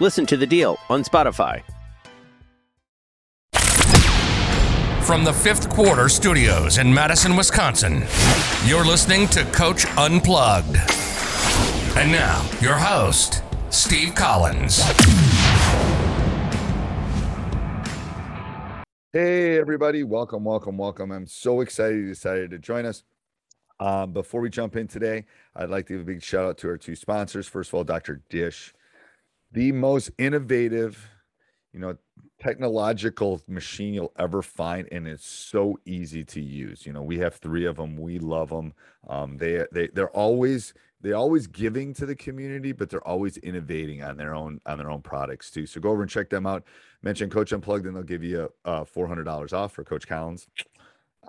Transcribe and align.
Listen 0.00 0.24
to 0.26 0.36
The 0.38 0.46
Deal 0.46 0.78
on 0.88 1.04
Spotify. 1.04 1.62
From 5.04 5.24
the 5.24 5.32
fifth 5.32 5.68
quarter 5.68 6.08
studios 6.08 6.78
in 6.78 6.92
Madison, 6.94 7.36
Wisconsin, 7.36 8.04
you're 8.64 8.86
listening 8.86 9.28
to 9.28 9.44
Coach 9.52 9.84
Unplugged. 9.98 10.76
And 11.98 12.10
now, 12.10 12.48
your 12.62 12.76
host, 12.76 13.42
Steve 13.68 14.14
Collins. 14.14 14.82
Hey, 19.12 19.58
everybody. 19.58 20.02
Welcome, 20.02 20.44
welcome, 20.44 20.78
welcome. 20.78 21.12
I'm 21.12 21.26
so 21.26 21.60
excited 21.60 21.98
you 21.98 22.08
decided 22.08 22.52
to 22.52 22.58
join 22.58 22.86
us. 22.86 23.02
Um, 23.80 24.14
before 24.14 24.40
we 24.40 24.48
jump 24.48 24.76
in 24.76 24.88
today, 24.88 25.26
I'd 25.54 25.68
like 25.68 25.86
to 25.88 25.92
give 25.92 26.02
a 26.02 26.04
big 26.04 26.22
shout 26.22 26.46
out 26.46 26.56
to 26.58 26.68
our 26.68 26.78
two 26.78 26.96
sponsors. 26.96 27.46
First 27.46 27.68
of 27.68 27.74
all, 27.74 27.84
Dr. 27.84 28.22
Dish, 28.30 28.72
the 29.52 29.72
most 29.72 30.10
innovative, 30.18 31.08
you 31.72 31.80
know, 31.80 31.96
technological 32.40 33.40
machine 33.46 33.94
you'll 33.94 34.12
ever 34.18 34.42
find, 34.42 34.88
and 34.90 35.06
it's 35.06 35.26
so 35.26 35.78
easy 35.84 36.24
to 36.24 36.40
use. 36.40 36.86
You 36.86 36.92
know, 36.92 37.02
we 37.02 37.18
have 37.18 37.36
three 37.36 37.66
of 37.66 37.76
them. 37.76 37.96
We 37.96 38.18
love 38.18 38.50
them. 38.50 38.72
Um, 39.08 39.36
they 39.36 39.64
they 39.72 39.88
they're 39.88 40.10
always 40.10 40.74
they're 41.00 41.16
always 41.16 41.46
giving 41.46 41.94
to 41.94 42.06
the 42.06 42.16
community, 42.16 42.72
but 42.72 42.90
they're 42.90 43.06
always 43.06 43.36
innovating 43.38 44.02
on 44.02 44.16
their 44.16 44.34
own 44.34 44.60
on 44.66 44.78
their 44.78 44.90
own 44.90 45.02
products 45.02 45.50
too. 45.50 45.66
So 45.66 45.80
go 45.80 45.90
over 45.90 46.02
and 46.02 46.10
check 46.10 46.30
them 46.30 46.46
out. 46.46 46.64
Mention 47.02 47.30
Coach 47.30 47.52
Unplugged, 47.52 47.86
and 47.86 47.94
they'll 47.94 48.02
give 48.02 48.24
you 48.24 48.52
a, 48.64 48.84
four 48.84 49.06
hundred 49.06 49.24
dollars 49.24 49.52
off 49.52 49.72
for 49.72 49.84
Coach 49.84 50.06
Collins. 50.06 50.48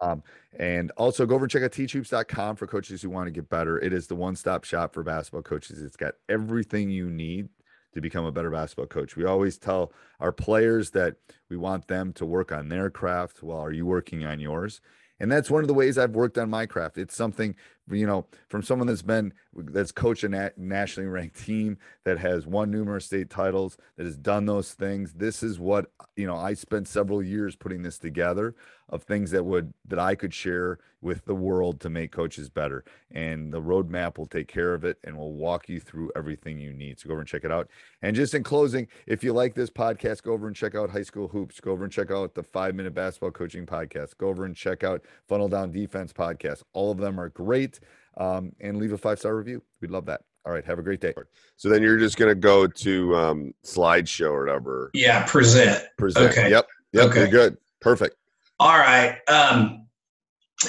Um, 0.01 0.23
and 0.57 0.89
also 0.91 1.25
go 1.25 1.35
over 1.35 1.45
and 1.45 1.51
check 1.51 1.63
out 1.63 1.71
teachhoops.com 1.71 2.55
for 2.55 2.65
coaches 2.65 3.01
who 3.01 3.09
want 3.09 3.27
to 3.27 3.31
get 3.31 3.49
better. 3.49 3.77
It 3.77 3.93
is 3.93 4.07
the 4.07 4.15
one-stop 4.15 4.63
shop 4.63 4.93
for 4.93 5.03
basketball 5.03 5.43
coaches. 5.43 5.81
It's 5.81 5.97
got 5.97 6.15
everything 6.27 6.89
you 6.89 7.09
need 7.09 7.49
to 7.93 8.01
become 8.01 8.25
a 8.25 8.31
better 8.31 8.49
basketball 8.49 8.87
coach. 8.87 9.15
We 9.15 9.25
always 9.25 9.57
tell 9.57 9.91
our 10.19 10.31
players 10.31 10.91
that 10.91 11.15
we 11.49 11.57
want 11.57 11.87
them 11.87 12.13
to 12.13 12.25
work 12.25 12.51
on 12.51 12.69
their 12.69 12.89
craft 12.89 13.43
while 13.43 13.59
are 13.59 13.71
you 13.71 13.85
working 13.85 14.25
on 14.25 14.39
yours. 14.39 14.81
And 15.19 15.31
that's 15.31 15.51
one 15.51 15.61
of 15.61 15.67
the 15.67 15.73
ways 15.75 15.99
I've 15.99 16.15
worked 16.15 16.39
on 16.39 16.49
my 16.49 16.65
craft. 16.65 16.97
It's 16.97 17.15
something, 17.15 17.55
you 17.91 18.07
know, 18.07 18.25
from 18.49 18.63
someone 18.63 18.87
that's 18.87 19.03
been 19.03 19.33
that's 19.55 19.91
coached 19.91 20.23
a 20.23 20.29
na- 20.29 20.49
nationally 20.57 21.09
ranked 21.09 21.43
team 21.43 21.77
that 22.05 22.17
has 22.19 22.45
won 22.47 22.71
numerous 22.71 23.05
state 23.05 23.29
titles, 23.29 23.77
that 23.97 24.05
has 24.05 24.17
done 24.17 24.45
those 24.45 24.73
things. 24.73 25.13
This 25.13 25.43
is 25.43 25.59
what, 25.59 25.91
you 26.15 26.25
know, 26.25 26.35
I 26.37 26.53
spent 26.53 26.87
several 26.87 27.21
years 27.21 27.55
putting 27.55 27.83
this 27.83 27.97
together 27.97 28.55
of 28.89 29.03
things 29.03 29.31
that 29.31 29.43
would 29.43 29.73
that 29.87 29.99
I 29.99 30.15
could 30.15 30.33
share 30.33 30.79
with 31.01 31.25
the 31.25 31.33
world 31.33 31.79
to 31.81 31.89
make 31.89 32.11
coaches 32.11 32.49
better. 32.49 32.83
And 33.09 33.51
the 33.51 33.61
roadmap 33.61 34.17
will 34.17 34.27
take 34.27 34.47
care 34.47 34.73
of 34.73 34.83
it 34.83 34.97
and 35.03 35.17
will 35.17 35.33
walk 35.33 35.67
you 35.67 35.79
through 35.79 36.11
everything 36.15 36.59
you 36.59 36.73
need. 36.73 36.99
So 36.99 37.07
go 37.07 37.13
over 37.13 37.21
and 37.21 37.27
check 37.27 37.43
it 37.43 37.51
out. 37.51 37.69
And 38.01 38.15
just 38.15 38.33
in 38.33 38.43
closing, 38.43 38.87
if 39.07 39.23
you 39.23 39.33
like 39.33 39.55
this 39.55 39.69
podcast, 39.69 40.23
go 40.23 40.33
over 40.33 40.47
and 40.47 40.55
check 40.55 40.75
out 40.75 40.91
High 40.91 41.03
School 41.03 41.27
Hoops. 41.27 41.59
Go 41.59 41.71
over 41.71 41.83
and 41.83 41.91
check 41.91 42.11
out 42.11 42.35
the 42.35 42.43
Five 42.43 42.75
Minute 42.75 42.93
Basketball 42.93 43.31
Coaching 43.31 43.65
Podcast. 43.65 44.17
Go 44.17 44.27
over 44.27 44.45
and 44.45 44.55
check 44.55 44.83
out 44.83 45.01
Funnel 45.27 45.49
Down 45.49 45.71
Defense 45.71 46.13
Podcast. 46.13 46.63
All 46.73 46.91
of 46.91 46.97
them 46.97 47.19
are 47.19 47.29
great. 47.29 47.79
Um, 48.17 48.51
and 48.59 48.77
leave 48.77 48.91
a 48.91 48.97
five 48.97 49.19
star 49.19 49.35
review. 49.35 49.61
We'd 49.79 49.91
love 49.91 50.05
that. 50.07 50.21
All 50.45 50.51
right. 50.51 50.65
Have 50.65 50.79
a 50.79 50.83
great 50.83 50.99
day. 50.99 51.13
So 51.55 51.69
then 51.69 51.81
you're 51.81 51.97
just 51.97 52.17
gonna 52.17 52.35
go 52.35 52.67
to 52.67 53.15
um, 53.15 53.53
slideshow 53.65 54.31
or 54.31 54.45
whatever. 54.45 54.91
Yeah, 54.93 55.23
present. 55.25 55.83
Present. 55.97 56.31
Okay. 56.31 56.49
Yep. 56.49 56.67
Yep. 56.93 57.09
Okay. 57.09 57.19
You're 57.21 57.29
good. 57.29 57.57
Perfect. 57.79 58.15
All 58.59 58.77
right. 58.77 59.17
Um, 59.27 59.87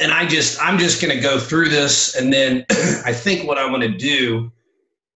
and 0.00 0.12
I 0.12 0.26
just 0.26 0.62
I'm 0.62 0.78
just 0.78 1.02
going 1.02 1.14
to 1.14 1.20
go 1.20 1.38
through 1.38 1.68
this, 1.68 2.16
and 2.16 2.32
then 2.32 2.64
I 3.04 3.12
think 3.12 3.46
what 3.46 3.58
I'm 3.58 3.68
going 3.68 3.82
to 3.92 3.98
do 3.98 4.50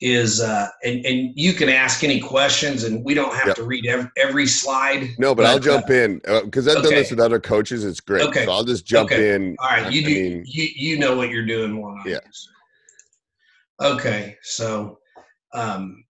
is, 0.01 0.41
uh, 0.43 0.69
and 0.85 1.05
and 1.07 1.33
you 1.35 1.53
can 1.55 1.69
ask 1.71 2.05
any 2.05 2.21
questions, 2.21 2.85
and 2.85 3.03
we 3.05 3.15
don't 3.15 3.35
have 3.35 3.47
Yep. 3.49 3.57
to 3.57 3.63
read 3.65 3.87
every, 3.87 4.11
every 4.19 4.47
slide. 4.47 5.09
No, 5.19 5.35
but 5.35 5.47
I'll 5.47 5.59
jump 5.59 5.89
in 5.91 6.21
because 6.45 6.69
I've 6.69 6.83
done 6.83 6.93
this 6.95 7.11
with 7.11 7.21
other 7.21 7.41
coaches. 7.41 7.83
It's 7.85 8.01
great. 8.01 8.23
Okay. 8.23 8.45
So 8.45 8.53
I'll 8.53 8.65
just 8.65 8.85
jump 8.87 9.11
Okay. 9.11 9.35
in. 9.35 9.57
All 9.59 9.69
right, 9.69 9.91
you 9.91 10.03
I 10.03 10.05
do. 10.05 10.15
mean, 10.15 10.45
you 10.47 10.69
you 10.75 10.99
know 10.99 11.17
what 11.17 11.31
you're 11.31 11.47
doing 11.47 11.83
I 12.05 12.09
Yeah. 12.09 12.19
Okay, 13.81 14.37
so, 14.43 14.99
um, 15.53 16.03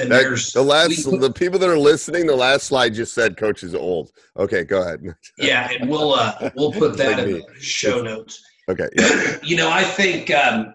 and 0.00 0.10
that- 0.10 0.22
there's 0.22 0.52
the 0.52 0.62
last 0.62 1.06
we 1.06 1.18
the 1.18 1.32
people 1.32 1.58
that 1.58 1.68
are 1.68 1.78
listening, 1.78 2.26
the 2.26 2.34
last 2.36 2.64
slide 2.66 2.94
just 2.94 3.14
said 3.14 3.36
coach 3.36 3.62
is 3.62 3.74
old. 3.74 4.10
Okay, 4.36 4.64
go 4.64 4.82
ahead. 4.82 5.00
yeah, 5.38 5.70
and 5.70 5.88
we'll 5.88 6.12
uh 6.14 6.50
we'll 6.56 6.72
put 6.72 6.96
that 6.98 7.18
Like 7.18 7.26
in 7.26 7.32
me. 7.34 7.40
the 7.54 7.60
show 7.60 8.02
notes. 8.02 8.42
Okay. 8.68 8.88
Yeah. 8.96 9.36
you 9.42 9.56
know, 9.56 9.70
I 9.70 9.84
think 9.84 10.30
um, 10.30 10.74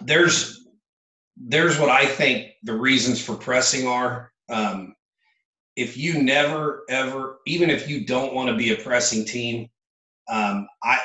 there's 0.00 0.66
there's 1.36 1.78
what 1.78 1.90
I 1.90 2.06
think 2.06 2.52
the 2.62 2.74
reasons 2.74 3.22
for 3.22 3.34
pressing 3.34 3.86
are. 3.86 4.32
Um, 4.48 4.94
if 5.76 5.96
you 5.96 6.22
never 6.22 6.84
ever, 6.88 7.40
even 7.46 7.68
if 7.68 7.88
you 7.88 8.06
don't 8.06 8.34
want 8.34 8.48
to 8.48 8.56
be 8.56 8.72
a 8.72 8.76
pressing 8.76 9.24
team, 9.24 9.68
um, 10.28 10.66
I 10.82 10.98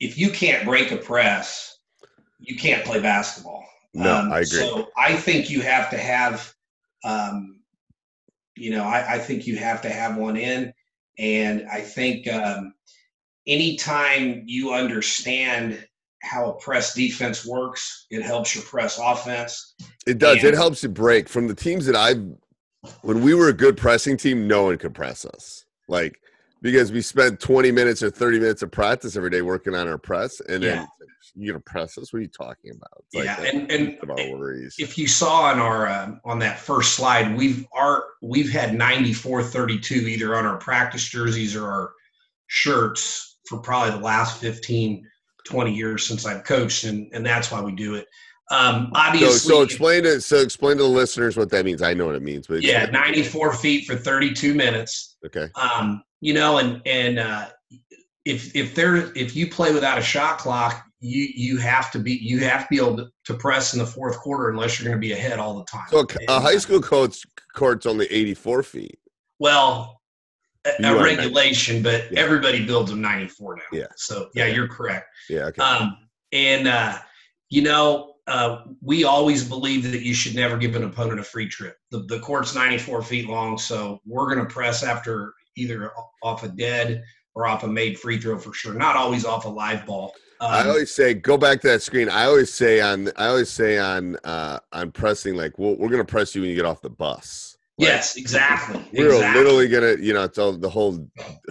if 0.00 0.18
you 0.18 0.30
can't 0.30 0.64
break 0.64 0.90
a 0.90 0.96
press, 0.96 1.78
you 2.38 2.56
can't 2.56 2.84
play 2.84 3.00
basketball. 3.00 3.64
No, 3.94 4.14
Um, 4.14 4.32
I 4.32 4.40
agree. 4.40 4.58
So 4.58 4.88
I 4.96 5.16
think 5.16 5.48
you 5.48 5.62
have 5.62 5.90
to 5.90 5.96
have, 5.96 6.52
um, 7.04 7.60
you 8.56 8.70
know, 8.70 8.84
I, 8.84 9.14
I 9.14 9.18
think 9.18 9.46
you 9.46 9.56
have 9.56 9.82
to 9.82 9.88
have 9.88 10.16
one 10.16 10.36
in, 10.36 10.72
and 11.18 11.66
I 11.70 11.80
think 11.80 12.28
um, 12.28 12.74
anytime 13.46 14.42
you 14.46 14.74
understand 14.74 15.86
how 16.26 16.50
a 16.50 16.54
press 16.60 16.92
defense 16.94 17.46
works, 17.46 18.06
it 18.10 18.22
helps 18.22 18.54
your 18.54 18.64
press 18.64 18.98
offense. 19.02 19.74
It 20.06 20.18
does. 20.18 20.38
And- 20.38 20.48
It 20.48 20.54
helps 20.54 20.82
you 20.82 20.88
break 20.88 21.28
from 21.28 21.46
the 21.48 21.54
teams 21.54 21.86
that 21.86 21.96
I've. 21.96 22.22
When 23.02 23.22
we 23.22 23.34
were 23.34 23.48
a 23.48 23.52
good 23.52 23.76
pressing 23.76 24.16
team, 24.16 24.46
no 24.46 24.64
one 24.64 24.78
could 24.78 24.94
press 24.94 25.24
us. 25.24 25.64
Like 25.88 26.18
because 26.62 26.90
we 26.90 27.00
spent 27.00 27.38
20 27.40 27.70
minutes 27.70 28.02
or 28.02 28.10
30 28.10 28.40
minutes 28.40 28.62
of 28.62 28.70
practice 28.72 29.16
every 29.16 29.30
day 29.30 29.42
working 29.42 29.74
on 29.74 29.86
our 29.88 29.98
press, 29.98 30.40
and 30.40 30.62
then 30.62 30.88
you're 31.34 31.52
gonna 31.54 31.62
press 31.66 31.98
us. 31.98 32.12
What 32.12 32.18
are 32.20 32.22
you 32.22 32.28
talking 32.28 32.70
about? 32.74 33.04
It's 33.12 33.24
Yeah, 33.24 33.40
and- 33.42 33.70
and- 33.70 33.98
our 34.10 34.30
worries. 34.38 34.74
If 34.78 34.96
you 34.98 35.06
saw 35.06 35.42
on 35.42 35.58
our 35.58 35.88
um 35.88 36.20
on 36.24 36.38
that 36.40 36.58
first 36.60 36.94
slide, 36.94 37.36
we've 37.36 37.66
our 37.72 38.04
we've 38.22 38.50
had 38.50 38.70
94-32 38.74 40.08
either 40.08 40.34
on 40.36 40.46
our 40.46 40.56
practice 40.58 41.04
jerseys 41.04 41.54
or 41.56 41.68
our 41.68 41.92
shirts 42.46 43.38
for 43.48 43.58
probably 43.58 43.90
the 43.98 44.04
last 44.04 44.40
15, 44.40 45.06
20 45.46 45.72
years 45.72 46.06
since 46.06 46.26
I've 46.26 46.44
coached, 46.44 46.84
and 46.84 47.08
and 47.12 47.24
that's 47.24 47.50
why 47.50 47.60
we 47.60 47.72
do 47.72 47.94
it. 47.94 48.06
Um, 48.50 48.92
obviously, 48.94 49.38
so, 49.38 49.48
so 49.48 49.62
explain 49.62 50.04
to 50.04 50.20
so 50.20 50.36
explain 50.36 50.76
to 50.76 50.84
the 50.84 50.88
listeners 50.88 51.36
what 51.36 51.50
that 51.50 51.64
means. 51.64 51.82
I 51.82 51.94
know 51.94 52.06
what 52.06 52.14
it 52.14 52.22
means, 52.22 52.46
but 52.46 52.62
yeah, 52.62 52.86
94 52.86 53.54
feet 53.54 53.86
for 53.86 53.96
32 53.96 54.54
minutes. 54.54 55.16
Okay. 55.24 55.48
Um, 55.54 56.02
you 56.20 56.34
know, 56.34 56.58
and 56.58 56.80
and 56.86 57.18
uh, 57.18 57.48
if 58.24 58.54
if 58.54 58.74
there 58.74 59.12
if 59.16 59.34
you 59.34 59.48
play 59.48 59.72
without 59.72 59.98
a 59.98 60.02
shot 60.02 60.38
clock, 60.38 60.84
you 61.00 61.28
you 61.34 61.58
have 61.58 61.90
to 61.92 61.98
be 61.98 62.12
you 62.12 62.38
have 62.40 62.62
to 62.62 62.66
be 62.70 62.76
able 62.76 62.96
to, 62.98 63.08
to 63.24 63.34
press 63.34 63.72
in 63.72 63.80
the 63.80 63.86
fourth 63.86 64.18
quarter 64.18 64.50
unless 64.50 64.78
you're 64.78 64.88
going 64.88 65.00
to 65.00 65.06
be 65.06 65.12
ahead 65.12 65.38
all 65.38 65.58
the 65.58 65.64
time. 65.64 65.86
So 65.88 66.00
a, 66.00 66.36
a 66.36 66.40
high 66.40 66.58
school 66.58 66.80
coach 66.80 67.24
court's 67.52 67.86
only 67.86 68.06
84 68.06 68.62
feet. 68.62 68.98
Well, 69.38 69.95
a, 70.82 70.94
regulation, 71.02 71.82
but 71.82 72.10
Yeah. 72.10 72.20
everybody 72.20 72.64
builds 72.64 72.90
them 72.90 73.00
94 73.00 73.56
now. 73.56 73.62
Yeah. 73.72 73.86
So 73.96 74.28
yeah, 74.34 74.46
you're 74.46 74.68
correct. 74.68 75.08
Yeah. 75.28 75.46
Okay. 75.46 75.62
Um, 75.62 75.96
and 76.32 76.68
uh, 76.68 76.98
you 77.48 77.62
know, 77.62 78.14
uh, 78.26 78.64
we 78.82 79.04
always 79.04 79.44
believe 79.48 79.90
that 79.90 80.02
you 80.02 80.12
should 80.12 80.34
never 80.34 80.56
give 80.56 80.74
an 80.74 80.82
opponent 80.84 81.20
a 81.20 81.22
free 81.22 81.48
trip. 81.48 81.76
The, 81.90 82.00
the 82.08 82.18
court's 82.20 82.54
94 82.54 83.02
feet 83.02 83.28
long, 83.28 83.56
so 83.56 84.00
we're 84.04 84.26
going 84.26 84.44
to 84.44 84.52
press 84.52 84.82
after 84.82 85.32
either 85.56 85.92
off 86.22 86.42
a 86.42 86.48
dead 86.48 87.04
or 87.34 87.46
off 87.46 87.62
a 87.62 87.68
made 87.68 87.98
free 87.98 88.18
throw 88.18 88.38
for 88.38 88.52
sure. 88.52 88.74
Not 88.74 88.96
always 88.96 89.24
off 89.24 89.44
a 89.44 89.48
live 89.48 89.86
ball. 89.86 90.12
Um, 90.40 90.50
I 90.50 90.68
always 90.68 90.92
say 90.92 91.14
go 91.14 91.38
back 91.38 91.60
to 91.62 91.68
that 91.68 91.82
screen. 91.82 92.08
I 92.10 92.24
always 92.24 92.52
say 92.52 92.80
on 92.80 93.10
I 93.16 93.28
always 93.28 93.48
say 93.48 93.78
on 93.78 94.16
uh 94.24 94.58
on 94.72 94.92
pressing 94.92 95.34
like 95.34 95.58
well, 95.58 95.76
we're 95.76 95.88
gonna 95.88 96.04
press 96.04 96.34
you 96.34 96.42
when 96.42 96.50
you 96.50 96.56
get 96.56 96.66
off 96.66 96.82
the 96.82 96.90
bus. 96.90 97.55
Like, 97.78 97.88
yes, 97.88 98.16
exactly. 98.16 98.82
We're 98.92 99.12
exactly. 99.12 99.42
literally 99.42 99.68
gonna, 99.68 99.96
you 100.02 100.14
know, 100.14 100.24
it's 100.24 100.38
all 100.38 100.52
the 100.52 100.70
whole 100.70 101.06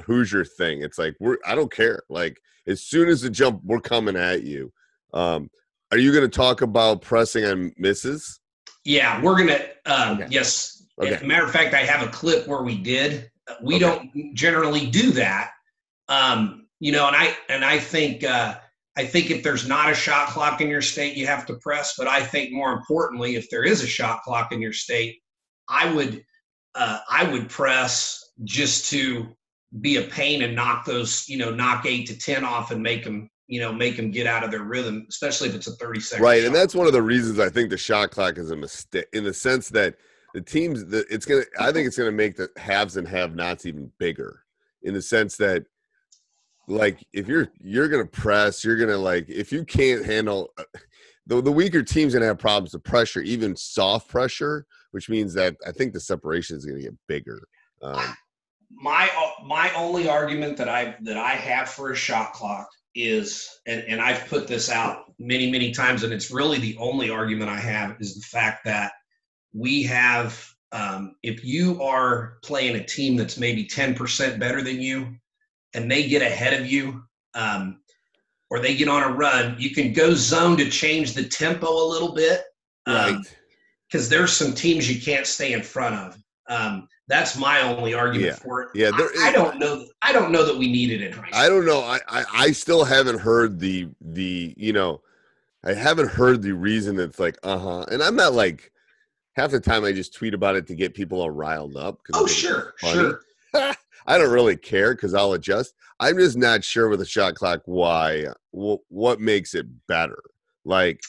Hoosier 0.05 0.43
thing. 0.43 0.81
It's 0.81 0.97
like 0.97 1.15
we're 1.19 1.37
I 1.45 1.53
don't 1.53 1.71
care. 1.71 2.01
Like 2.09 2.39
as 2.67 2.81
soon 2.81 3.09
as 3.09 3.21
the 3.21 3.29
jump, 3.29 3.61
we're 3.63 3.79
coming 3.79 4.15
at 4.15 4.41
you. 4.43 4.73
Um, 5.13 5.49
are 5.91 5.99
you 5.99 6.11
gonna 6.13 6.27
talk 6.27 6.61
about 6.61 7.01
pressing 7.03 7.45
on 7.45 7.73
misses? 7.77 8.39
Yeah, 8.83 9.21
we're 9.21 9.37
gonna. 9.37 9.59
Um, 9.85 10.17
Okay. 10.17 10.27
Yes. 10.31 10.83
Okay. 10.99 11.13
As 11.15 11.21
a 11.21 11.25
matter 11.25 11.45
of 11.45 11.51
fact, 11.51 11.73
I 11.75 11.81
have 11.85 12.07
a 12.07 12.11
clip 12.11 12.47
where 12.47 12.63
we 12.63 12.77
did. 12.77 13.29
Uh, 13.47 13.55
We 13.61 13.75
Okay. 13.75 13.83
don't 13.85 14.33
generally 14.33 14.87
do 14.87 15.11
that. 15.11 15.51
Um, 16.07 16.67
you 16.79 16.91
know, 16.91 17.05
and 17.07 17.15
I 17.15 17.37
and 17.49 17.63
I 17.63 17.77
think 17.77 18.23
uh, 18.23 18.55
I 18.97 19.05
think 19.05 19.29
if 19.29 19.43
there's 19.43 19.67
not 19.67 19.91
a 19.91 19.95
shot 19.95 20.29
clock 20.29 20.59
in 20.59 20.69
your 20.69 20.81
state, 20.81 21.15
you 21.17 21.27
have 21.27 21.45
to 21.47 21.53
press. 21.55 21.93
But 21.97 22.07
I 22.07 22.23
think 22.23 22.51
more 22.51 22.73
importantly, 22.73 23.35
if 23.35 23.47
there 23.51 23.63
is 23.63 23.83
a 23.83 23.87
shot 23.87 24.23
clock 24.23 24.51
in 24.51 24.59
your 24.61 24.73
state, 24.73 25.19
I 25.69 25.93
would 25.93 26.23
uh, 26.75 26.99
I 27.09 27.23
would 27.23 27.49
press 27.49 28.31
just 28.43 28.89
to 28.91 29.27
be 29.81 29.97
a 29.97 30.03
pain 30.03 30.43
and 30.43 30.55
knock 30.55 30.85
those 30.85 31.27
you 31.27 31.37
know 31.37 31.51
knock 31.51 31.85
eight 31.85 32.07
to 32.07 32.17
ten 32.17 32.43
off 32.43 32.71
and 32.71 32.81
make 32.81 33.03
them 33.03 33.29
you 33.47 33.59
know 33.59 33.71
make 33.71 33.95
them 33.95 34.11
get 34.11 34.27
out 34.27 34.43
of 34.43 34.51
their 34.51 34.63
rhythm, 34.63 35.05
especially 35.09 35.49
if 35.49 35.55
it's 35.55 35.67
a 35.67 35.75
thirty 35.75 35.99
second. 35.99 36.23
Right, 36.23 36.41
shot. 36.41 36.47
and 36.47 36.55
that's 36.55 36.75
one 36.75 36.87
of 36.87 36.93
the 36.93 37.01
reasons 37.01 37.39
I 37.39 37.49
think 37.49 37.69
the 37.69 37.77
shot 37.77 38.11
clock 38.11 38.37
is 38.37 38.51
a 38.51 38.55
mistake 38.55 39.07
in 39.13 39.23
the 39.23 39.33
sense 39.33 39.69
that 39.69 39.95
the 40.33 40.41
teams 40.41 40.85
that 40.87 41.05
it's 41.09 41.25
gonna. 41.25 41.43
I 41.59 41.71
think 41.71 41.87
it's 41.87 41.97
gonna 41.97 42.11
make 42.11 42.35
the 42.35 42.49
haves 42.57 42.97
and 42.97 43.07
have-nots 43.07 43.65
even 43.65 43.91
bigger 43.97 44.41
in 44.83 44.93
the 44.93 45.01
sense 45.01 45.37
that, 45.37 45.65
like, 46.67 47.05
if 47.13 47.27
you're 47.27 47.49
you're 47.59 47.87
gonna 47.87 48.05
press, 48.05 48.63
you're 48.63 48.77
gonna 48.77 48.97
like 48.97 49.29
if 49.29 49.51
you 49.51 49.63
can't 49.63 50.05
handle. 50.05 50.49
The, 51.27 51.41
the 51.41 51.51
weaker 51.51 51.81
team's 51.81 52.13
gonna 52.13 52.25
have 52.25 52.37
problems 52.37 52.73
with 52.73 52.83
pressure, 52.83 53.21
even 53.21 53.55
soft 53.55 54.09
pressure, 54.09 54.65
which 54.91 55.09
means 55.09 55.33
that 55.33 55.55
I 55.65 55.71
think 55.71 55.93
the 55.93 55.99
separation 55.99 56.55
is 56.55 56.65
gonna 56.65 56.81
get 56.81 56.93
bigger. 57.07 57.47
Um, 57.81 58.15
my 58.71 59.09
my 59.45 59.73
only 59.73 60.09
argument 60.09 60.57
that 60.57 60.69
I 60.69 60.95
that 61.01 61.17
I 61.17 61.31
have 61.31 61.69
for 61.69 61.91
a 61.91 61.95
shot 61.95 62.33
clock 62.33 62.67
is, 62.95 63.49
and, 63.67 63.83
and 63.83 64.01
I've 64.01 64.27
put 64.27 64.47
this 64.47 64.69
out 64.69 65.13
many 65.19 65.51
many 65.51 65.71
times, 65.71 66.03
and 66.03 66.13
it's 66.13 66.31
really 66.31 66.59
the 66.59 66.77
only 66.77 67.09
argument 67.09 67.49
I 67.49 67.59
have 67.59 67.97
is 67.99 68.15
the 68.15 68.21
fact 68.21 68.65
that 68.65 68.93
we 69.53 69.83
have 69.83 70.47
um, 70.71 71.15
if 71.23 71.43
you 71.43 71.81
are 71.81 72.37
playing 72.43 72.75
a 72.75 72.83
team 72.83 73.15
that's 73.15 73.37
maybe 73.37 73.65
ten 73.65 73.95
percent 73.95 74.39
better 74.39 74.61
than 74.61 74.81
you, 74.81 75.15
and 75.73 75.89
they 75.89 76.07
get 76.07 76.21
ahead 76.21 76.59
of 76.59 76.65
you, 76.65 77.03
um, 77.33 77.81
or 78.49 78.59
they 78.59 78.75
get 78.75 78.87
on 78.87 79.03
a 79.03 79.09
run, 79.13 79.55
you 79.57 79.71
can 79.71 79.91
go 79.93 80.13
zone 80.13 80.55
to 80.57 80.69
change 80.69 81.13
the 81.13 81.23
tempo 81.23 81.67
a 81.67 81.87
little 81.87 82.13
bit. 82.13 82.43
right. 82.87 83.17
Because 83.91 84.09
there's 84.09 84.33
some 84.33 84.53
teams 84.53 84.91
you 84.93 84.99
can't 85.01 85.27
stay 85.27 85.53
in 85.53 85.61
front 85.61 85.95
of. 85.95 86.17
Um, 86.49 86.87
that's 87.07 87.37
my 87.37 87.61
only 87.61 87.93
argument 87.93 88.31
Yeah. 88.31 88.35
for 88.35 88.63
it. 88.63 88.69
Yeah, 88.73 88.91
there 88.97 89.09
I, 89.19 89.29
I 89.29 89.31
don't 89.31 89.59
know. 89.59 89.85
I 90.01 90.11
don't 90.11 90.31
know 90.31 90.43
that 90.43 90.57
we 90.57 90.71
need 90.71 90.91
it 90.91 91.01
in 91.03 91.11
high 91.11 91.27
school. 91.29 91.39
I 91.39 91.47
don't 91.49 91.65
know. 91.65 91.79
I, 91.81 91.99
I 92.07 92.25
I 92.33 92.51
still 92.51 92.83
haven't 92.83 93.19
heard 93.19 93.59
the 93.59 93.87
the 94.01 94.53
you 94.57 94.73
know, 94.73 95.01
I 95.63 95.73
haven't 95.73 96.09
heard 96.09 96.41
the 96.41 96.53
reason 96.53 96.95
that's 96.95 97.19
like 97.19 97.37
uh 97.43 97.57
huh. 97.59 97.85
And 97.91 98.01
I'm 98.01 98.15
not 98.15 98.33
like 98.33 98.71
half 99.35 99.51
the 99.51 99.59
time 99.59 99.85
I 99.85 99.91
just 99.91 100.15
tweet 100.15 100.33
about 100.33 100.55
it 100.55 100.65
to 100.67 100.75
get 100.75 100.95
people 100.95 101.21
all 101.21 101.29
riled 101.31 101.77
up. 101.77 101.99
Oh 102.13 102.25
sure, 102.25 102.73
funny. 102.81 102.93
sure. 102.93 103.21
I 104.07 104.17
don't 104.17 104.31
really 104.31 104.57
care 104.57 104.93
because 104.95 105.13
I'll 105.13 105.33
adjust. 105.33 105.73
I'm 105.99 106.17
just 106.17 106.37
not 106.37 106.63
sure 106.63 106.89
with 106.89 106.99
the 106.99 107.05
shot 107.05 107.35
clock 107.35 107.61
why 107.65 108.25
wh- 108.51 108.83
what 108.89 109.19
makes 109.19 109.55
it 109.55 109.65
better. 109.87 110.21
Like 110.63 111.01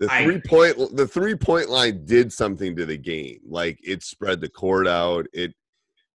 the 0.00 0.08
I- 0.10 0.24
three 0.24 0.40
point 0.46 0.76
the 0.96 1.06
three 1.06 1.34
point 1.36 1.70
line 1.70 2.04
did 2.04 2.32
something 2.32 2.76
to 2.76 2.84
the 2.86 2.96
game. 2.98 3.40
Like 3.46 3.78
it 3.82 4.02
spread 4.02 4.40
the 4.40 4.48
court 4.50 4.86
out. 4.86 5.26
It 5.32 5.54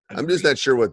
I'm 0.09 0.27
just 0.27 0.43
not 0.43 0.57
sure 0.57 0.75
what 0.75 0.91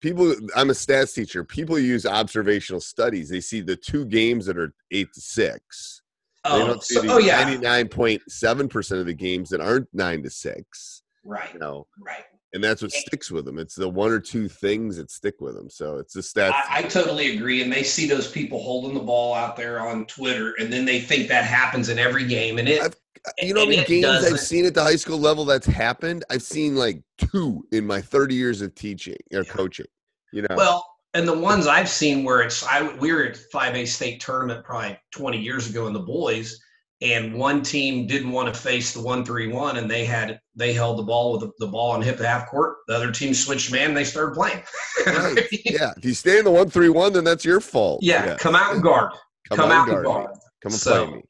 people. 0.00 0.34
I'm 0.56 0.70
a 0.70 0.74
stats 0.74 1.14
teacher. 1.14 1.44
People 1.44 1.78
use 1.78 2.04
observational 2.04 2.80
studies. 2.80 3.28
They 3.28 3.40
see 3.40 3.60
the 3.60 3.76
two 3.76 4.04
games 4.04 4.44
that 4.46 4.58
are 4.58 4.74
eight 4.90 5.12
to 5.14 5.20
six. 5.20 6.02
they 6.44 6.50
Oh, 6.50 6.66
don't 6.66 6.82
see 6.82 6.96
so- 6.96 7.02
oh 7.08 7.18
yeah, 7.18 7.44
99.7 7.44 8.68
percent 8.70 9.00
of 9.00 9.06
the 9.06 9.14
games 9.14 9.50
that 9.50 9.60
aren't 9.60 9.88
nine 9.94 10.22
to 10.24 10.30
six. 10.30 11.02
right, 11.24 11.52
You 11.54 11.60
know, 11.60 11.86
right. 12.04 12.24
And 12.52 12.62
that's 12.62 12.82
what 12.82 12.92
sticks 12.92 13.30
with 13.30 13.44
them. 13.44 13.58
It's 13.58 13.74
the 13.74 13.88
one 13.88 14.10
or 14.10 14.20
two 14.20 14.48
things 14.48 14.96
that 14.96 15.10
stick 15.10 15.36
with 15.40 15.54
them. 15.54 15.70
So 15.70 15.98
it's 15.98 16.14
the 16.14 16.20
stats. 16.20 16.50
I, 16.52 16.78
I 16.78 16.82
totally 16.82 17.36
agree. 17.36 17.62
And 17.62 17.72
they 17.72 17.82
see 17.82 18.08
those 18.08 18.30
people 18.30 18.60
holding 18.62 18.94
the 18.94 19.04
ball 19.04 19.34
out 19.34 19.56
there 19.56 19.80
on 19.80 20.06
Twitter, 20.06 20.54
and 20.58 20.72
then 20.72 20.84
they 20.84 21.00
think 21.00 21.28
that 21.28 21.44
happens 21.44 21.88
in 21.88 21.98
every 21.98 22.26
game. 22.26 22.58
And 22.58 22.68
it, 22.68 22.82
I've- 22.82 22.94
uh, 23.26 23.30
you 23.42 23.52
know 23.52 23.64
and 23.64 23.72
it 23.72 23.86
games 23.86 24.06
I've 24.06 24.40
seen 24.40 24.64
at 24.64 24.72
the 24.72 24.82
high 24.82 24.96
school 24.96 25.18
level 25.18 25.44
that's 25.44 25.66
happened? 25.66 26.24
I've 26.30 26.42
seen 26.42 26.74
like 26.74 27.02
two 27.18 27.66
in 27.70 27.86
my 27.86 28.00
30 28.00 28.34
years 28.34 28.62
of 28.62 28.74
teaching 28.74 29.16
or 29.34 29.44
coaching. 29.44 29.84
You 30.32 30.42
know, 30.42 30.56
Well, 30.56 30.86
and 31.12 31.28
the 31.28 31.38
ones 31.38 31.66
I've 31.66 31.90
seen 31.90 32.24
where 32.24 32.40
it's 32.40 32.64
I 32.64 32.94
we 32.96 33.12
were 33.12 33.24
at 33.24 33.36
five 33.52 33.74
A 33.74 33.84
state 33.84 34.20
tournament 34.20 34.64
probably 34.64 34.98
20 35.10 35.38
years 35.38 35.68
ago 35.68 35.86
in 35.86 35.92
the 35.92 36.00
boys, 36.00 36.58
and 37.02 37.32
one 37.34 37.62
team 37.62 38.06
didn't 38.06 38.30
want 38.30 38.52
to 38.52 38.60
face 38.60 38.92
the 38.92 39.00
one 39.00 39.24
three 39.24 39.48
one, 39.48 39.76
and 39.78 39.90
they 39.90 40.04
had 40.04 40.38
they 40.54 40.72
held 40.72 40.98
the 40.98 41.02
ball 41.02 41.32
with 41.32 41.40
the, 41.40 41.50
the 41.58 41.66
ball 41.66 41.92
on 41.92 42.02
hip 42.02 42.18
to 42.18 42.26
half 42.26 42.48
court. 42.48 42.76
The 42.88 42.94
other 42.94 43.10
team 43.10 43.32
switched 43.34 43.72
man, 43.72 43.88
and 43.88 43.96
they 43.96 44.04
started 44.04 44.34
playing. 44.34 44.62
Right. 45.06 45.46
yeah. 45.64 45.92
If 45.96 46.04
you 46.04 46.14
stay 46.14 46.38
in 46.38 46.44
the 46.44 46.50
one 46.50 46.68
three 46.68 46.88
one, 46.90 47.12
then 47.14 47.24
that's 47.24 47.44
your 47.44 47.60
fault. 47.60 48.00
yeah, 48.02 48.36
come 48.36 48.54
out 48.54 48.74
and 48.74 48.82
guard. 48.82 49.12
Come, 49.50 49.60
on 49.62 49.72
out 49.72 49.88
and 49.88 49.98
me. 49.98 50.04
guard. 50.04 50.30
Come 50.62 50.72
and 50.72 50.74
So- 50.74 51.06
play 51.06 51.16
me. 51.16 51.22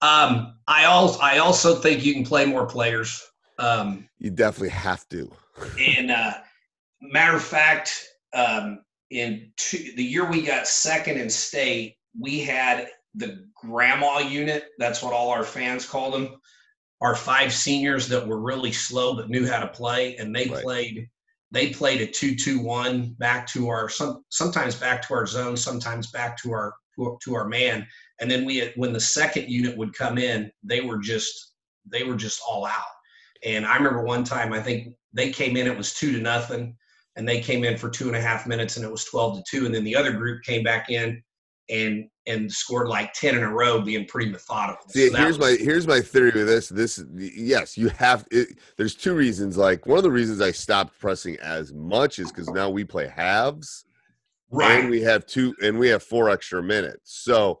Um, 0.00 0.56
I 0.66 0.84
also 0.86 1.20
I 1.20 1.38
also 1.38 1.74
think 1.76 2.04
you 2.04 2.12
can 2.12 2.24
play 2.24 2.44
more 2.44 2.66
players. 2.66 3.22
Um, 3.58 4.08
You 4.18 4.30
definitely 4.30 4.70
have 4.70 5.08
to. 5.10 5.30
And 5.78 6.10
uh, 6.10 6.32
matter 7.00 7.36
of 7.36 7.42
fact, 7.42 8.04
um, 8.34 8.80
in 9.10 9.52
two, 9.56 9.92
the 9.96 10.02
year 10.02 10.28
we 10.28 10.42
got 10.42 10.66
second 10.66 11.18
in 11.20 11.28
state, 11.30 11.96
we 12.18 12.40
had 12.40 12.88
the 13.14 13.46
grandma 13.62 14.18
unit. 14.18 14.70
That's 14.78 15.02
what 15.02 15.14
all 15.14 15.30
our 15.30 15.44
fans 15.44 15.86
called 15.86 16.14
them. 16.14 16.36
Our 17.00 17.16
five 17.16 17.52
seniors 17.52 18.06
that 18.08 18.26
were 18.26 18.40
really 18.40 18.72
slow 18.72 19.16
but 19.16 19.30
knew 19.30 19.46
how 19.46 19.60
to 19.60 19.68
play, 19.68 20.16
and 20.16 20.34
they 20.34 20.46
Right. 20.48 20.62
played. 20.62 21.08
They 21.50 21.70
played 21.70 22.00
a 22.00 22.06
two-two-one 22.06 23.14
back 23.18 23.46
to 23.48 23.68
our 23.68 23.88
some 23.88 24.24
sometimes 24.30 24.74
back 24.74 25.06
to 25.06 25.14
our 25.14 25.26
zone, 25.26 25.56
sometimes 25.56 26.10
back 26.10 26.36
to 26.42 26.52
our 26.52 26.74
to 27.24 27.34
our 27.34 27.46
man. 27.46 27.86
And 28.20 28.30
then 28.30 28.44
we 28.44 28.58
had, 28.58 28.72
when 28.76 28.92
the 28.92 29.00
second 29.00 29.48
unit 29.48 29.76
would 29.76 29.94
come 29.94 30.16
in, 30.18 30.50
they 30.62 30.80
were 30.80 30.98
just 30.98 31.54
they 31.90 32.04
were 32.04 32.16
just 32.16 32.40
all 32.48 32.64
out. 32.64 32.94
And 33.44 33.66
I 33.66 33.76
remember 33.76 34.02
one 34.04 34.24
time, 34.24 34.52
I 34.52 34.62
think 34.62 34.94
they 35.12 35.30
came 35.30 35.56
in, 35.56 35.66
it 35.66 35.76
was 35.76 35.94
two 35.94 36.12
to 36.12 36.20
nothing, 36.20 36.76
and 37.16 37.28
they 37.28 37.40
came 37.40 37.64
in 37.64 37.76
for 37.76 37.90
two 37.90 38.06
and 38.06 38.16
a 38.16 38.20
half 38.20 38.46
minutes, 38.46 38.76
and 38.76 38.86
it 38.86 38.90
was 38.90 39.04
twelve 39.04 39.36
to 39.36 39.44
two. 39.50 39.66
And 39.66 39.74
then 39.74 39.84
the 39.84 39.96
other 39.96 40.12
group 40.12 40.42
came 40.44 40.62
back 40.62 40.88
in 40.90 41.22
and 41.68 42.08
and 42.26 42.50
scored 42.50 42.88
like 42.88 43.12
ten 43.14 43.34
in 43.36 43.42
a 43.42 43.50
row, 43.52 43.80
being 43.80 44.06
pretty 44.06 44.30
methodical. 44.30 44.88
See, 44.88 45.08
So 45.10 45.16
here's 45.16 45.38
was- 45.38 45.58
my 45.58 45.64
here's 45.64 45.86
my 45.86 46.00
theory 46.00 46.30
with 46.34 46.46
this. 46.46 46.68
This 46.68 47.02
yes, 47.16 47.76
you 47.76 47.88
have. 47.90 48.26
It, 48.30 48.58
there's 48.76 48.94
two 48.94 49.14
reasons. 49.14 49.56
Like 49.56 49.86
one 49.86 49.98
of 49.98 50.04
the 50.04 50.10
reasons 50.10 50.40
I 50.40 50.52
stopped 50.52 50.98
pressing 50.98 51.36
as 51.40 51.72
much 51.72 52.18
is 52.18 52.30
because 52.30 52.48
now 52.48 52.70
we 52.70 52.84
play 52.84 53.08
halves, 53.08 53.84
right. 54.50 54.80
and 54.80 54.90
we 54.90 55.00
have 55.02 55.26
two, 55.26 55.54
and 55.62 55.78
we 55.78 55.88
have 55.88 56.02
four 56.02 56.30
extra 56.30 56.62
minutes. 56.62 57.22
So 57.22 57.58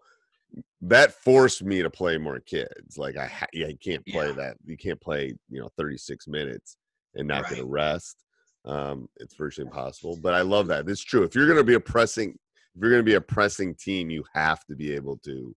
that 0.82 1.12
forced 1.12 1.62
me 1.62 1.80
to 1.82 1.88
play 1.90 2.18
more 2.18 2.40
kids. 2.40 2.98
Like 2.98 3.16
I, 3.16 3.26
ha- 3.26 3.46
yeah, 3.52 3.68
you 3.68 3.78
can't 3.82 4.04
play 4.06 4.26
Yeah. 4.28 4.32
that. 4.34 4.56
You 4.64 4.76
can't 4.76 5.00
play, 5.00 5.32
you 5.48 5.60
know, 5.60 5.68
36 5.78 6.26
minutes 6.28 6.76
and 7.14 7.26
not 7.28 7.48
get 7.48 7.60
a 7.60 7.64
rest. 7.64 8.16
Um, 8.64 9.08
it's 9.16 9.34
virtually 9.34 9.66
impossible. 9.66 10.18
But 10.20 10.34
I 10.34 10.40
love 10.42 10.66
that. 10.68 10.88
It's 10.88 11.02
true. 11.02 11.22
If 11.22 11.34
you're 11.34 11.46
going 11.46 11.58
to 11.58 11.64
be 11.64 11.74
a 11.74 11.80
pressing, 11.80 12.36
if 12.74 12.80
you're 12.80 12.90
going 12.90 13.00
to 13.00 13.10
be 13.10 13.14
a 13.14 13.20
pressing 13.20 13.74
team, 13.74 14.10
you 14.10 14.24
have 14.32 14.64
to 14.66 14.76
be 14.76 14.94
able 14.94 15.18
to 15.18 15.54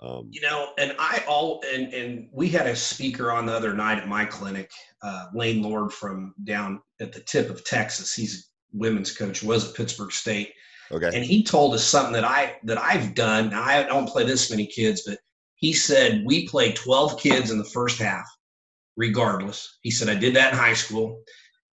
Um, 0.00 0.28
You 0.30 0.40
know, 0.42 0.70
and 0.78 0.94
I 0.98 1.24
all 1.26 1.60
and 1.74 1.92
and 1.92 2.28
we 2.32 2.48
had 2.48 2.68
a 2.68 2.76
speaker 2.76 3.32
on 3.32 3.46
the 3.46 3.52
other 3.52 3.74
night 3.74 3.98
at 3.98 4.06
my 4.06 4.24
clinic, 4.24 4.70
uh, 5.02 5.26
Lane 5.34 5.60
Lord 5.60 5.92
from 5.92 6.34
down 6.44 6.80
at 7.00 7.12
the 7.12 7.20
tip 7.20 7.50
of 7.50 7.64
Texas. 7.64 8.14
He's 8.14 8.34
a 8.38 8.76
women's 8.78 9.12
coach, 9.12 9.42
was 9.42 9.68
at 9.68 9.74
Pittsburg 9.74 10.12
State, 10.12 10.52
okay. 10.92 11.10
and 11.12 11.24
he 11.24 11.42
told 11.42 11.74
us 11.74 11.84
something 11.84 12.12
that 12.12 12.24
I 12.24 12.58
that 12.62 12.78
I've 12.78 13.16
done. 13.16 13.50
Now 13.50 13.64
I 13.64 13.82
don't 13.82 14.08
play 14.08 14.24
this 14.24 14.50
many 14.50 14.66
kids, 14.66 15.02
but 15.04 15.18
he 15.56 15.72
said 15.72 16.22
we 16.24 16.46
play 16.46 16.72
12 16.72 17.18
kids 17.18 17.50
in 17.50 17.58
the 17.58 17.64
first 17.64 17.98
half, 17.98 18.26
regardless. 18.96 19.78
He 19.82 19.90
said 19.90 20.08
I 20.08 20.14
did 20.14 20.36
that 20.36 20.52
in 20.52 20.58
high 20.58 20.74
school. 20.74 21.22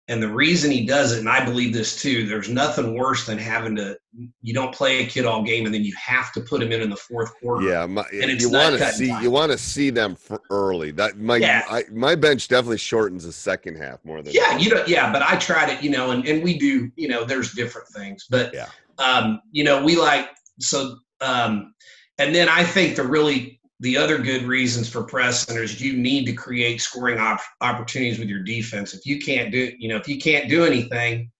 And 0.08 0.22
the 0.22 0.28
reason 0.32 0.70
he 0.70 0.86
does 0.86 1.14
it, 1.14 1.20
and 1.20 1.28
I 1.30 1.44
believe 1.44 1.74
this 1.74 2.00
too, 2.00 2.28
there's 2.28 2.48
nothing 2.48 2.96
worse 2.96 3.26
than 3.26 3.40
having 3.40 3.76
to 3.78 3.98
you 4.42 4.54
don't 4.54 4.74
play 4.74 5.04
a 5.04 5.08
kid 5.08 5.26
all 5.26 5.44
game 5.44 5.66
and 5.66 5.74
then 5.74 5.84
you 5.84 5.94
have 5.96 6.32
to 6.34 6.42
put 6.42 6.62
him 6.62 6.72
in 6.72 6.82
in 6.82 6.90
the 6.90 6.96
fourth 6.96 7.34
quarter. 7.40 7.68
Yeah, 7.68 7.86
my, 7.88 8.04
And 8.14 8.30
it's 8.32 8.44
you 8.44 8.52
want 8.52 8.78
to 8.78 8.86
see 8.94 9.08
time. 9.10 9.24
you 9.24 9.32
want 9.32 9.52
to 9.52 9.58
see 9.58 9.90
them 9.90 10.16
for 10.16 10.40
early. 10.52 10.92
That 10.92 11.18
my 11.18 11.38
Yeah. 11.38 11.64
I, 11.70 11.86
my 11.92 12.14
bench 12.16 12.48
definitely 12.48 12.78
shortens 12.78 13.24
the 13.26 13.32
second 13.34 13.78
half 13.78 14.06
more 14.06 14.22
than 14.22 14.34
Yeah, 14.34 14.58
you 14.58 14.70
know, 14.74 14.84
yeah, 14.88 15.12
but 15.12 15.24
I 15.24 15.38
tried 15.38 15.70
it, 15.72 15.84
you 15.84 15.90
know, 15.90 16.12
and, 16.12 16.26
and 16.28 16.44
we 16.44 16.58
do, 16.58 16.92
you 16.96 17.08
know, 17.08 17.26
there's 17.26 17.54
different 17.54 17.88
things. 17.90 18.26
But 18.30 18.54
Yeah. 18.54 18.68
um, 19.00 19.42
you 19.52 19.64
know, 19.64 19.84
we 19.84 19.98
like 19.98 20.30
so 20.60 20.98
um 21.22 21.74
and 22.20 22.34
then 22.34 22.48
I 22.48 22.64
think 22.64 22.96
the 22.96 23.04
really 23.04 23.60
the 23.86 23.96
other 23.96 24.18
good 24.18 24.42
reasons 24.46 24.90
for 24.90 25.04
press 25.04 25.46
centers 25.46 25.80
you 25.80 25.96
need 25.96 26.26
to 26.26 26.34
create 26.34 26.82
scoring 26.82 27.20
op- 27.20 27.40
opportunities 27.62 28.18
with 28.18 28.28
your 28.28 28.42
defense. 28.42 28.96
If 28.96 29.06
you 29.06 29.20
can't 29.20 29.52
do, 29.52 29.72
you 29.78 29.88
know, 29.88 29.96
if 29.96 30.08
you 30.08 30.18
can't 30.18 30.50
do 30.50 30.66
anything, 30.66 31.32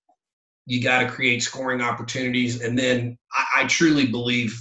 you 0.68 0.80
got 0.80 1.00
to 1.00 1.10
create 1.10 1.42
scoring 1.42 1.82
opportunities. 1.82 2.62
And 2.62 2.78
then 2.78 3.18
I, 3.34 3.62
I 3.62 3.66
truly 3.66 4.06
believe 4.06 4.56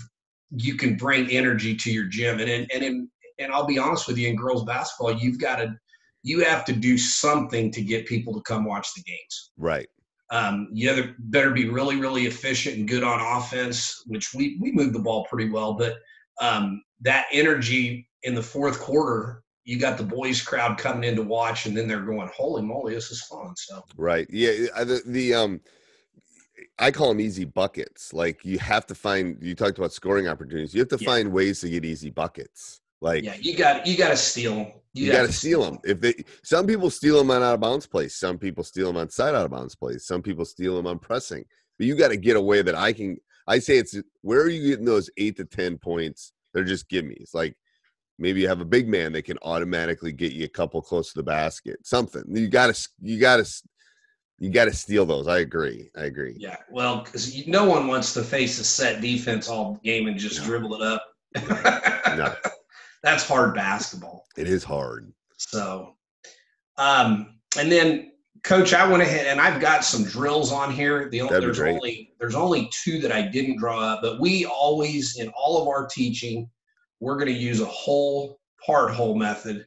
you 0.51 0.79
can 0.79 0.97
bring 0.97 1.31
energy 1.31 1.77
to 1.77 1.93
your 1.93 2.07
gym. 2.07 2.41
And 2.41 2.49
in, 2.49 2.67
and 2.73 2.83
in, 2.83 3.11
and 3.39 3.53
I'll 3.53 3.67
be 3.67 3.79
honest 3.79 4.09
with 4.09 4.17
you, 4.17 4.29
in 4.29 4.37
girls 4.37 4.65
basketball, 4.65 5.19
you've 5.19 5.39
got 5.39 5.57
to 5.57 5.77
you 6.23 6.43
have 6.43 6.65
to 6.65 6.73
do 6.73 6.97
something 6.97 7.71
to 7.73 7.83
get 7.83 8.07
people 8.07 8.33
to 8.33 8.41
come 8.41 8.65
watch 8.65 8.95
the 8.95 9.03
games. 9.03 9.51
right. 9.59 9.89
Um, 10.31 10.69
you 10.73 10.91
either 10.91 11.15
better 11.19 11.51
be 11.51 11.69
really, 11.69 11.97
really 11.97 12.25
efficient 12.25 12.79
and 12.79 12.89
good 12.89 13.03
on 13.03 13.21
offense, 13.21 14.03
which 14.07 14.33
we 14.33 14.57
we 14.59 14.73
move 14.73 14.95
the 14.95 14.99
ball 14.99 15.27
pretty 15.27 15.51
well, 15.51 15.75
but 15.75 15.97
um, 16.41 16.83
that 17.05 17.27
energy 17.33 18.09
in 18.23 18.35
the 18.35 18.43
fourth 18.43 18.81
quarter, 18.81 19.43
you 19.65 19.79
got 19.79 19.97
the 19.97 20.05
boys 20.05 20.43
crowd 20.43 20.77
coming 20.79 21.05
in 21.09 21.17
to 21.17 21.23
watch, 21.23 21.67
and 21.67 21.77
then 21.77 21.87
they're 21.89 22.01
going, 22.03 22.29
"Holy 22.37 22.63
moly, 22.63 22.95
this 22.95 23.11
is 23.11 23.23
fun!" 23.23 23.55
So 23.57 23.83
Right. 23.97 24.27
Yeah. 24.31 24.67
I- 24.77 24.85
The, 24.85 25.03
the 25.07 25.35
um, 25.35 25.61
I 26.79 26.91
call 26.91 27.09
them 27.09 27.21
easy 27.21 27.45
buckets. 27.45 28.13
Like 28.13 28.45
you 28.45 28.59
have 28.59 28.87
to 28.87 28.95
find. 28.95 29.37
You 29.41 29.55
talked 29.55 29.79
about 29.79 29.93
scoring 29.93 30.29
opportunities. 30.29 30.75
You 30.75 30.81
have 30.81 30.89
to 30.89 30.99
Yeah. 31.01 31.07
find 31.07 31.33
ways 31.33 31.61
to 31.61 31.71
get 31.71 31.85
easy 31.85 32.11
buckets. 32.11 32.81
Like 33.01 33.25
yeah, 33.25 33.37
you 33.41 33.57
got 33.57 33.87
you 33.87 33.97
got 33.97 34.09
to 34.11 34.17
steal 34.17 34.55
them. 34.57 34.73
you, 34.95 35.13
got 35.13 35.27
to 35.27 35.33
steal 35.33 35.63
them. 35.63 35.79
If 35.85 36.01
they, 36.01 36.15
some 36.43 36.67
people 36.67 36.89
steal 36.91 37.19
them 37.19 37.31
on 37.31 37.43
out 37.43 37.55
of 37.55 37.61
bounds 37.61 37.87
plays. 37.87 38.15
Some 38.15 38.39
people 38.39 38.65
steal 38.65 38.87
them 38.87 38.97
on 38.97 39.11
side 39.11 39.35
out 39.35 39.45
of 39.45 39.51
bounds 39.51 39.75
plays. 39.75 40.07
Some 40.07 40.23
people 40.23 40.45
steal 40.45 40.77
them 40.77 40.87
on 40.87 40.99
pressing. 40.99 41.45
But 41.77 41.87
you 41.87 41.97
got 41.97 42.09
to 42.09 42.17
get 42.17 42.37
away 42.37 42.63
that 42.63 42.75
I 42.75 42.93
can. 42.93 43.19
I 43.47 43.59
say 43.59 43.77
it's 43.79 43.95
where 44.23 44.41
are 44.41 44.49
you 44.49 44.69
getting 44.71 44.85
those 44.87 45.11
eight 45.19 45.37
to 45.37 45.45
ten 45.45 45.77
points? 45.79 46.33
They're 46.55 46.65
just 46.65 46.89
gimmies. 46.89 47.35
Like 47.35 47.57
maybe 48.19 48.41
you 48.41 48.49
have 48.49 48.61
a 48.61 48.65
big 48.65 48.89
man 48.89 49.13
that 49.13 49.23
can 49.25 49.39
automatically 49.43 50.13
get 50.13 50.33
you 50.33 50.45
a 50.45 50.49
couple 50.49 50.81
close 50.81 51.13
to 51.13 51.19
the 51.19 51.23
basket. 51.25 51.79
Something 51.85 52.23
you 52.29 52.49
got 52.49 52.75
to 52.75 52.89
you 53.03 53.21
got 53.21 53.45
to 53.45 53.63
you 54.41 54.51
got 54.51 54.65
to 54.67 54.73
steal 54.73 55.05
those. 55.07 55.29
I 55.29 55.39
agree. 55.41 55.91
I 55.97 56.05
agree. 56.05 56.35
Yeah, 56.39 56.57
well, 56.71 57.03
because 57.05 57.47
no 57.47 57.65
one 57.65 57.87
wants 57.87 58.15
to 58.15 58.23
face 58.23 58.59
a 58.59 58.65
set 58.65 59.01
defense 59.01 59.49
all 59.49 59.79
game 59.85 60.07
and 60.09 60.19
just 60.19 60.41
No. 60.41 60.47
dribble 60.47 60.75
it 60.75 60.83
up. 60.83 61.05
No, 62.17 62.35
That's 63.03 63.27
hard 63.27 63.55
basketball. 63.55 64.27
it 64.37 64.49
is 64.49 64.65
hard. 64.65 65.13
So, 65.37 65.95
um, 66.79 67.39
and 67.59 67.71
then, 67.71 68.13
Coach, 68.45 68.75
I 68.75 68.87
went 68.87 69.03
ahead 69.03 69.27
and 69.27 69.41
I've 69.41 69.59
got 69.59 69.85
some 69.85 70.05
drills 70.05 70.53
on 70.53 70.71
here. 70.71 71.09
The 71.09 71.23
only, 71.23 71.41
there's 71.41 71.59
great. 71.59 71.75
only 71.75 72.13
there's 72.21 72.35
only 72.35 72.71
two 72.73 73.01
that 73.01 73.11
I 73.11 73.23
didn't 73.23 73.57
draw 73.57 73.81
up, 73.81 74.03
but 74.03 74.21
we 74.21 74.45
always 74.45 75.19
in 75.19 75.29
all 75.31 75.63
of 75.63 75.69
our 75.69 75.87
teaching, 75.87 76.49
we're 77.01 77.17
going 77.17 77.33
to 77.33 77.33
use 77.33 77.61
a 77.61 77.67
whole 77.67 78.39
part 78.65 78.93
whole 78.93 79.15
method. 79.15 79.67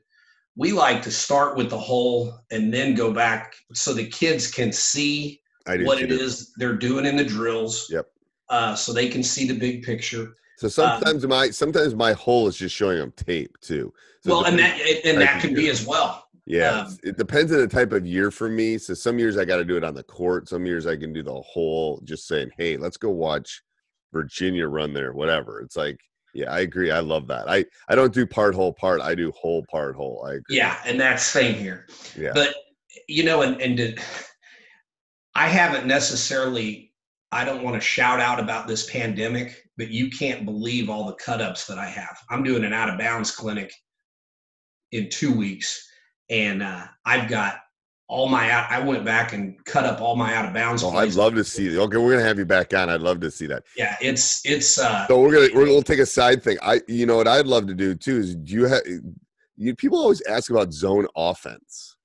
We 0.55 0.73
like 0.73 1.01
to 1.03 1.11
start 1.11 1.57
with 1.57 1.71
the 1.71 1.77
whole 1.77 2.39
and 2.51 2.71
then 2.71 2.93
go 2.93 3.11
back 3.11 3.55
so 3.73 3.93
the 3.93 4.07
kids 4.07 4.49
can 4.49 4.71
see 4.71 5.41
what 5.65 5.99
it 5.99 6.11
is 6.11 6.53
they're 6.57 6.77
doing 6.77 7.05
in 7.05 7.17
the 7.17 7.25
drills. 7.25 7.87
Yep. 7.89 8.07
Uh, 8.49 8.75
so 8.75 8.93
they 8.93 9.09
can 9.09 9.23
see 9.23 9.47
the 9.47 9.57
big 9.57 9.83
picture. 9.83 10.35
So 10.57 10.67
sometimes 10.67 11.25
my 11.25 11.49
sometimes 11.49 11.95
my 11.95 12.13
hole 12.13 12.47
is 12.47 12.57
just 12.57 12.75
showing 12.75 12.99
them 12.99 13.11
tape 13.15 13.59
too. 13.59 13.91
So 14.21 14.31
well, 14.31 14.45
and 14.45 14.57
that 14.59 14.79
and 15.03 15.17
I 15.17 15.25
that 15.25 15.41
can 15.41 15.53
be 15.53 15.69
as 15.69 15.85
well. 15.85 16.26
Yeah, 16.47 16.81
Um, 16.81 16.97
it 17.03 17.17
depends 17.17 17.51
on 17.51 17.59
the 17.59 17.67
type 17.67 17.91
of 17.91 18.05
year 18.07 18.31
for 18.31 18.47
me. 18.47 18.77
So 18.77 18.93
some 18.93 19.19
years 19.19 19.37
I 19.37 19.43
got 19.43 19.57
to 19.57 19.65
do 19.65 19.75
it 19.75 19.83
on 19.83 19.93
the 19.93 20.03
court. 20.03 20.47
Some 20.47 20.65
years 20.65 20.87
I 20.87 20.95
can 20.95 21.11
do 21.11 21.21
the 21.21 21.41
whole, 21.41 21.99
just 22.05 22.25
saying, 22.25 22.51
"Hey, 22.57 22.77
let's 22.77 22.95
go 22.97 23.09
watch 23.09 23.61
Virginia 24.13 24.67
run 24.67 24.93
there." 24.93 25.11
Whatever. 25.11 25.59
It's 25.59 25.75
like, 25.75 25.99
yeah, 26.33 26.49
I 26.51 26.61
agree. 26.61 26.89
I 26.89 27.01
love 27.01 27.27
that. 27.27 27.49
I 27.49 27.65
I 27.89 27.95
don't 27.95 28.13
do 28.13 28.25
part 28.25 28.55
whole 28.55 28.71
part. 28.73 29.01
I 29.01 29.13
do 29.13 29.31
whole 29.31 29.65
part 29.69 29.95
whole. 29.95 30.25
I 30.25 30.35
agree. 30.35 30.55
Yeah, 30.57 30.77
and 30.85 30.99
that's 30.99 31.23
same 31.23 31.55
here. 31.55 31.87
yeah, 32.17 32.31
But 32.33 32.55
you 33.09 33.23
know, 33.25 33.41
and 33.41 33.61
and 33.61 33.75
to, 33.77 33.95
I 35.35 35.47
haven't 35.47 35.85
necessarily. 35.85 36.93
I 37.33 37.43
don't 37.43 37.61
want 37.61 37.75
to 37.75 37.81
shout 37.81 38.21
out 38.21 38.39
about 38.39 38.69
this 38.69 38.89
pandemic, 38.89 39.61
but 39.77 39.89
you 39.89 40.09
can't 40.09 40.45
believe 40.45 40.89
all 40.89 41.05
the 41.07 41.15
cut 41.15 41.41
ups 41.41 41.67
that 41.67 41.77
I 41.77 41.85
have. 41.89 42.17
I'm 42.29 42.41
doing 42.41 42.63
an 42.63 42.71
out 42.71 42.89
of 42.89 42.97
bounds 42.97 43.31
clinic 43.31 43.69
in 44.93 45.09
two 45.09 45.33
weeks, 45.35 45.85
and 46.29 46.63
uh, 46.63 46.85
I've 47.05 47.29
got 47.29 47.59
all 48.07 48.29
my 48.29 48.49
out. 48.51 48.71
I 48.71 48.79
went 48.79 49.03
back 49.03 49.33
and 49.33 49.63
cut 49.65 49.83
up 49.85 50.01
all 50.01 50.15
my 50.15 50.33
out 50.33 50.45
of 50.45 50.53
bounds. 50.53 50.83
oh, 50.83 50.91
I'd 50.91 51.13
love 51.13 51.35
to 51.35 51.43
see. 51.43 51.77
Okay, 51.77 51.97
we're 51.97 52.11
gonna 52.11 52.23
have 52.23 52.39
you 52.39 52.45
back 52.45 52.73
on. 52.73 52.89
I'd 52.89 53.01
love 53.01 53.19
to 53.21 53.31
see 53.31 53.47
that. 53.47 53.63
Yeah, 53.75 53.95
it's 54.01 54.45
it's. 54.45 54.79
uh 54.79 55.07
So 55.07 55.19
we're 55.21 55.33
gonna 55.33 55.49
we're 55.53 55.65
gonna 55.65 55.81
take 55.81 55.99
a 55.99 56.05
side 56.05 56.41
thing. 56.43 56.57
I 56.61 56.81
you 56.87 57.05
know 57.05 57.17
what 57.17 57.27
I'd 57.27 57.47
love 57.47 57.67
to 57.67 57.73
do 57.73 57.95
too 57.95 58.17
is 58.17 58.35
do 58.35 58.53
you 58.53 58.65
have 58.65 58.81
you 59.57 59.75
people 59.75 59.97
always 59.97 60.21
ask 60.27 60.51
about 60.51 60.71
zone 60.71 61.07
offense. 61.15 61.95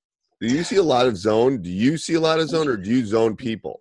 Do 0.40 0.48
you 0.48 0.64
see 0.64 0.76
a 0.76 0.82
lot 0.82 1.06
of 1.06 1.16
zone? 1.16 1.62
Do 1.62 1.70
you 1.70 1.96
see 1.96 2.14
a 2.14 2.20
lot 2.20 2.40
of 2.40 2.48
zone, 2.48 2.66
or 2.66 2.76
do 2.76 2.90
you 2.90 3.04
zone 3.06 3.36
people? 3.36 3.78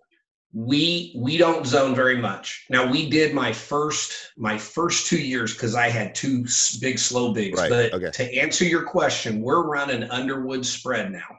We 0.52 1.14
we 1.16 1.38
don't 1.38 1.66
zone 1.66 1.94
very 1.94 2.18
much. 2.18 2.66
Now 2.68 2.90
we 2.90 3.08
did 3.08 3.34
my 3.34 3.52
first 3.52 4.32
my 4.36 4.58
first 4.58 5.06
two 5.06 5.18
years 5.18 5.54
because 5.54 5.74
i 5.74 5.88
had 5.88 6.14
two 6.14 6.44
big 6.80 6.98
slow 6.98 7.32
bigs. 7.32 7.58
Right, 7.58 7.70
but 7.70 7.92
okay. 7.94 8.10
to 8.10 8.38
answer 8.38 8.64
your 8.64 8.82
question 8.82 9.40
we're 9.40 9.66
running 9.66 10.04
underwood 10.10 10.66
spread 10.66 11.10
now. 11.10 11.38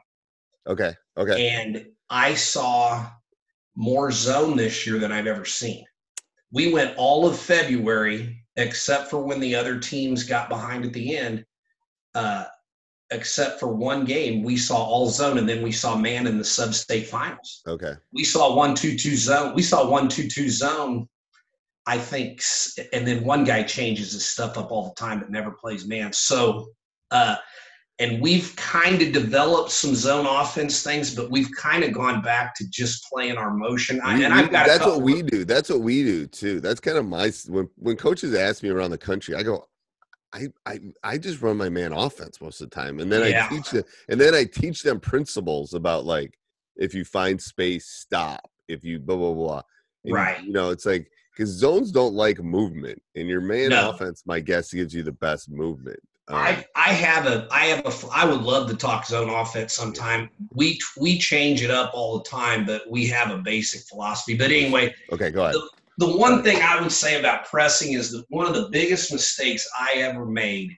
Okay, 0.66 0.94
okay, 1.16 1.48
and 1.48 1.86
i 2.10 2.34
saw 2.34 3.06
more 3.76 4.10
zone 4.10 4.56
this 4.56 4.86
year 4.86 4.98
than 4.98 5.12
i've 5.12 5.26
ever 5.26 5.44
seen. 5.44 5.84
We 6.50 6.72
went 6.72 6.96
all 6.96 7.26
of 7.26 7.38
february 7.38 8.44
except 8.56 9.10
for 9.10 9.20
when 9.20 9.40
the 9.40 9.54
other 9.54 9.78
teams 9.78 10.24
got 10.24 10.48
behind 10.48 10.84
at 10.84 10.92
the 10.92 11.16
end 11.16 11.44
uh, 12.14 12.44
except 13.14 13.58
for 13.60 13.68
one 13.68 14.04
game 14.04 14.42
we 14.42 14.56
saw 14.56 14.76
all 14.76 15.08
zone 15.08 15.38
and 15.38 15.48
then 15.48 15.62
we 15.62 15.72
saw 15.72 15.96
man 15.96 16.26
in 16.26 16.36
the 16.36 16.44
sub-state 16.44 17.06
finals 17.06 17.62
okay. 17.66 17.94
we 18.12 18.24
saw 18.24 18.54
one 18.54 18.74
two 18.74 18.96
two 18.96 19.16
zone. 19.16 19.54
We 19.54 19.62
saw 19.62 19.88
one 19.88 20.08
two 20.08 20.28
two 20.28 20.48
zone. 20.48 21.08
I 21.86 21.98
think, 21.98 22.42
and 22.94 23.06
then 23.06 23.24
one 23.24 23.44
guy 23.44 23.62
changes 23.62 24.12
his 24.12 24.24
stuff 24.24 24.56
up 24.56 24.70
all 24.72 24.88
the 24.88 24.94
time, 24.94 25.20
but 25.20 25.30
never 25.30 25.50
plays 25.50 25.86
man. 25.86 26.14
So, 26.14 26.68
uh, 27.10 27.36
and 27.98 28.22
we've 28.22 28.56
kind 28.56 29.02
of 29.02 29.12
developed 29.12 29.70
some 29.70 29.94
zone 29.94 30.26
offense 30.26 30.82
things, 30.82 31.14
but 31.14 31.30
we've 31.30 31.50
kind 31.52 31.84
of 31.84 31.92
gone 31.92 32.22
back 32.22 32.54
to 32.56 32.68
just 32.70 33.04
playing 33.12 33.36
our 33.36 33.52
motion. 33.54 34.00
I, 34.02 34.16
We- 34.16 34.24
and 34.24 34.32
I've 34.32 34.50
got 34.50 34.66
that's 34.66 34.86
what 34.86 35.02
we 35.02 35.22
do. 35.22 35.44
That's 35.44 35.68
what 35.68 35.80
we 35.80 36.02
do 36.02 36.26
too. 36.26 36.60
That's 36.60 36.80
kind 36.80 36.96
of 36.96 37.06
my 37.06 37.30
when 37.48 37.68
when 37.76 37.96
coaches 37.96 38.34
ask 38.34 38.62
me 38.62 38.70
around 38.70 38.90
the 38.90 38.98
country, 38.98 39.34
I 39.34 39.42
go, 39.42 39.66
I 40.34 40.48
I 40.66 40.80
I 41.02 41.18
just 41.18 41.40
run 41.40 41.56
my 41.56 41.68
man 41.68 41.92
offense 41.92 42.40
most 42.40 42.60
of 42.60 42.68
the 42.68 42.74
time, 42.74 42.98
and 42.98 43.10
then 43.10 43.22
Yeah. 43.22 43.46
I 43.46 43.54
teach 43.54 43.70
them, 43.70 43.84
and 44.08 44.20
then 44.20 44.34
I 44.34 44.44
teach 44.44 44.82
them 44.82 45.00
principles 45.00 45.74
about 45.74 46.04
like 46.04 46.38
if 46.76 46.92
you 46.92 47.04
find 47.04 47.40
space, 47.40 47.86
stop. 47.86 48.50
If 48.68 48.82
you 48.84 48.98
blah 48.98 49.16
blah 49.16 49.32
blah, 49.32 49.62
And, 50.04 50.12
Right. 50.12 50.42
You 50.42 50.52
know, 50.52 50.70
it's 50.70 50.84
like 50.86 51.10
because 51.32 51.50
zones 51.50 51.92
don't 51.92 52.14
like 52.14 52.42
movement, 52.42 53.00
and 53.14 53.28
your 53.28 53.40
man 53.40 53.70
No. 53.70 53.90
offense, 53.90 54.22
my 54.26 54.40
guess, 54.40 54.72
gives 54.72 54.92
you 54.94 55.02
the 55.02 55.12
best 55.12 55.48
movement. 55.50 56.00
Um, 56.28 56.36
I 56.36 56.66
I 56.74 56.92
have 56.92 57.26
a 57.26 57.46
I 57.50 57.66
have 57.66 57.84
a 57.86 57.92
I 58.12 58.24
would 58.24 58.40
love 58.40 58.68
to 58.70 58.76
talk 58.76 59.06
zone 59.06 59.28
offense 59.28 59.74
sometime. 59.74 60.30
We 60.52 60.80
we 60.98 61.18
change 61.18 61.62
it 61.62 61.70
up 61.70 61.92
all 61.94 62.18
the 62.18 62.24
time, 62.24 62.64
but 62.64 62.90
we 62.90 63.06
have 63.08 63.30
a 63.30 63.38
basic 63.38 63.82
philosophy. 63.82 64.34
But 64.34 64.50
anyway, 64.50 64.94
okay, 65.12 65.30
go 65.30 65.42
ahead. 65.42 65.54
the 65.54 65.68
one 65.98 66.42
thing 66.42 66.60
I 66.62 66.80
would 66.80 66.92
say 66.92 67.18
about 67.18 67.46
pressing 67.46 67.92
is 67.92 68.10
that 68.12 68.24
one 68.28 68.46
of 68.46 68.54
the 68.54 68.68
biggest 68.70 69.12
mistakes 69.12 69.68
I 69.78 69.98
ever 69.98 70.26
made 70.26 70.70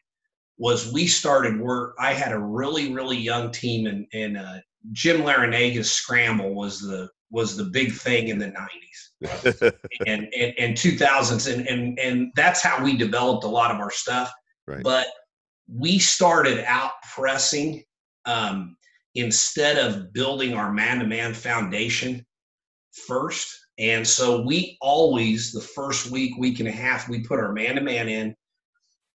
was 0.59 0.93
we 0.93 1.07
started 1.07 1.61
work. 1.61 1.95
I 1.99 2.13
had 2.13 2.33
a 2.33 2.39
really 2.39 2.93
really 2.93 3.17
young 3.17 3.51
team, 3.51 3.87
and 3.87 4.07
and 4.13 4.37
uh, 4.37 4.59
Jim 4.93 5.23
Larranaga's 5.23 5.91
scramble 5.91 6.55
was 6.55 6.81
the 6.81 7.09
was 7.31 7.57
the 7.57 7.65
big 7.65 7.93
thing 7.93 8.29
in 8.29 8.39
the 8.39 8.53
'90s 8.53 9.73
and 10.07 10.29
and, 10.35 10.55
and 10.59 10.77
2000s, 10.77 11.53
and 11.53 11.67
and 11.67 11.99
and 11.99 12.33
that's 12.37 12.63
how 12.63 12.83
we 12.83 12.97
developed 12.97 13.45
a 13.45 13.49
lot 13.49 13.71
of 13.71 13.81
our 13.81 13.91
stuff. 13.91 14.33
Right. 14.67 14.83
But 14.83 15.07
we 15.69 15.99
started 15.99 16.65
out 16.67 16.93
pressing 17.15 17.83
um, 18.25 18.77
instead 19.15 19.79
of 19.79 20.13
building 20.13 20.55
our 20.55 20.73
man-to-man 20.73 21.35
foundation 21.35 22.25
first. 23.07 23.66
And 23.79 24.07
so 24.07 24.41
we 24.41 24.79
always 24.81 25.53
the 25.53 25.61
first 25.61 26.11
week, 26.11 26.39
week 26.39 26.61
and 26.61 26.69
a 26.69 26.73
half, 26.73 27.09
we 27.09 27.21
put 27.21 27.39
our 27.39 27.53
man-to-man 27.53 28.09
in, 28.09 28.35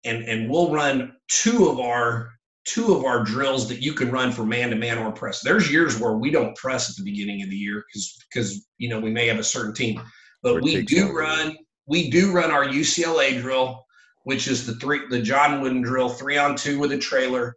and 0.04 0.24
and 0.24 0.50
we'll 0.50 0.72
run 0.72 1.16
two 1.28 1.70
of 1.70 1.80
our 1.80 2.32
two 2.66 2.94
of 2.94 3.06
our 3.06 3.24
drills 3.24 3.70
that 3.70 3.82
you 3.82 3.94
can 3.94 4.12
run 4.12 4.32
for 4.32 4.46
man-to-man 4.46 4.98
or 4.98 5.12
press. 5.12 5.42
There's 5.42 5.72
years 5.72 6.00
where 6.00 6.14
we 6.14 6.32
don't 6.32 6.56
press 6.56 6.90
at 6.90 6.98
the 6.98 7.10
beginning 7.10 7.44
of 7.44 7.50
the 7.50 7.56
year 7.56 7.84
because 7.88 8.18
because 8.30 8.68
you 8.78 8.90
know 8.90 9.00
we 9.00 9.12
may 9.12 9.28
have 9.28 9.40
a 9.40 9.44
certain 9.44 9.74
team, 9.74 10.02
but 10.42 10.58
Or 10.58 10.62
we 10.62 10.82
do 10.82 11.12
run 11.12 11.56
we 11.86 12.10
do 12.10 12.32
run 12.32 12.52
our 12.52 12.66
UCLA 12.66 13.40
drill, 13.40 13.86
which 14.24 14.48
is 14.48 14.66
the 14.66 14.76
three 14.76 15.08
the 15.10 15.22
John 15.22 15.62
Wooden 15.62 15.82
drill, 15.82 16.10
three 16.10 16.38
on 16.38 16.56
two 16.56 16.80
with 16.80 16.92
a 16.92 16.98
trailer. 16.98 17.56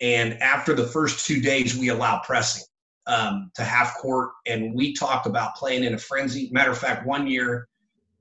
And 0.00 0.34
after 0.42 0.74
the 0.74 0.86
first 0.86 1.26
two 1.26 1.40
days, 1.40 1.76
we 1.76 1.88
allow 1.88 2.20
pressing 2.20 2.64
um, 3.10 3.50
to 3.56 3.64
half 3.64 3.96
court, 3.98 4.30
and 4.46 4.72
we 4.72 4.94
talked 4.94 5.26
about 5.26 5.56
playing 5.56 5.84
in 5.84 5.94
a 5.94 5.98
frenzy. 5.98 6.48
Matter 6.52 6.70
of 6.70 6.78
fact, 6.78 7.04
one 7.06 7.26
year 7.26 7.68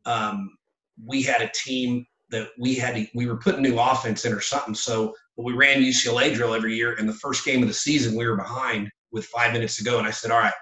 um, 0.06 0.58
we 1.06 1.22
had 1.22 1.42
a 1.42 1.52
team 1.54 2.06
that 2.32 2.50
we 2.60 2.76
had 2.76 2.96
to, 2.96 3.08
we 3.14 3.28
were 3.28 3.38
putting 3.38 3.62
new 3.62 3.80
offense 3.80 4.26
in 4.26 4.34
or 4.34 4.42
something. 4.42 4.74
So 4.74 5.14
we 5.38 5.54
ran 5.54 5.82
UCLA 5.82 6.34
drill 6.34 6.54
every 6.54 6.76
year. 6.76 6.96
And 6.96 7.08
the 7.08 7.14
first 7.14 7.46
game 7.46 7.62
of 7.62 7.68
the 7.68 7.74
season, 7.74 8.18
we 8.18 8.28
were 8.28 8.36
behind 8.36 8.90
with 9.12 9.26
five 9.26 9.54
minutes 9.54 9.78
to 9.78 9.84
go, 9.84 9.98
and 9.98 10.08
I 10.08 10.12
said, 10.12 10.32
"All 10.32 10.40
right, 10.40 10.54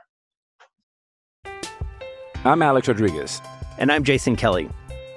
I'm 2.46 2.62
Alex 2.62 2.88
Rodriguez. 2.88 3.42
And 3.78 3.92
I'm 3.92 4.04
Jason 4.04 4.36
Kelly. 4.36 4.70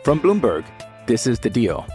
From 0.04 0.20
Bloomberg, 0.20 0.64
this 1.06 1.26
is 1.26 1.38
The 1.38 1.50
Deal. 1.50 1.86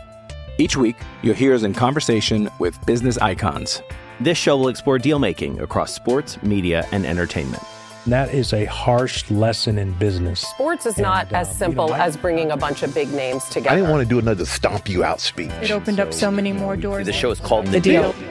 Each 0.57 0.77
week, 0.77 0.95
you'll 1.21 1.35
hear 1.35 1.53
us 1.53 1.63
in 1.63 1.73
conversation 1.73 2.49
with 2.59 2.83
business 2.85 3.17
icons. 3.17 3.81
This 4.19 4.37
show 4.37 4.57
will 4.57 4.69
explore 4.69 4.97
deal 4.97 5.19
making 5.19 5.59
across 5.59 5.93
sports, 5.93 6.41
media, 6.41 6.87
and 6.91 7.05
entertainment. 7.05 7.61
That 8.07 8.33
is 8.33 8.53
a 8.53 8.65
harsh 8.65 9.29
lesson 9.31 9.77
in 9.79 9.91
business. 9.93 10.39
Sports 10.41 10.85
is 10.85 10.97
not 10.97 11.25
And, 11.27 11.35
uh, 11.35 11.39
as 11.39 11.49
you 11.49 11.53
simple 11.55 11.87
know, 11.87 11.93
I- 11.95 12.05
as 12.05 12.15
bringing 12.15 12.51
a 12.51 12.57
bunch 12.57 12.83
of 12.83 12.93
big 12.93 13.11
names 13.11 13.43
together. 13.45 13.71
I 13.71 13.75
didn't 13.75 13.89
want 13.89 14.03
to 14.03 14.09
do 14.09 14.19
another 14.19 14.45
stomp 14.45 14.87
you 14.87 15.03
out 15.03 15.19
speech. 15.19 15.51
It 15.61 15.71
opened 15.71 15.99
up 15.99 16.13
so 16.13 16.29
many 16.29 16.53
more 16.53 16.77
doors. 16.77 17.07
The 17.07 17.13
show 17.13 17.31
is 17.31 17.39
called 17.39 17.65
The, 17.65 17.71
The 17.71 17.79
deal. 17.81 18.13
Deal. 18.13 18.29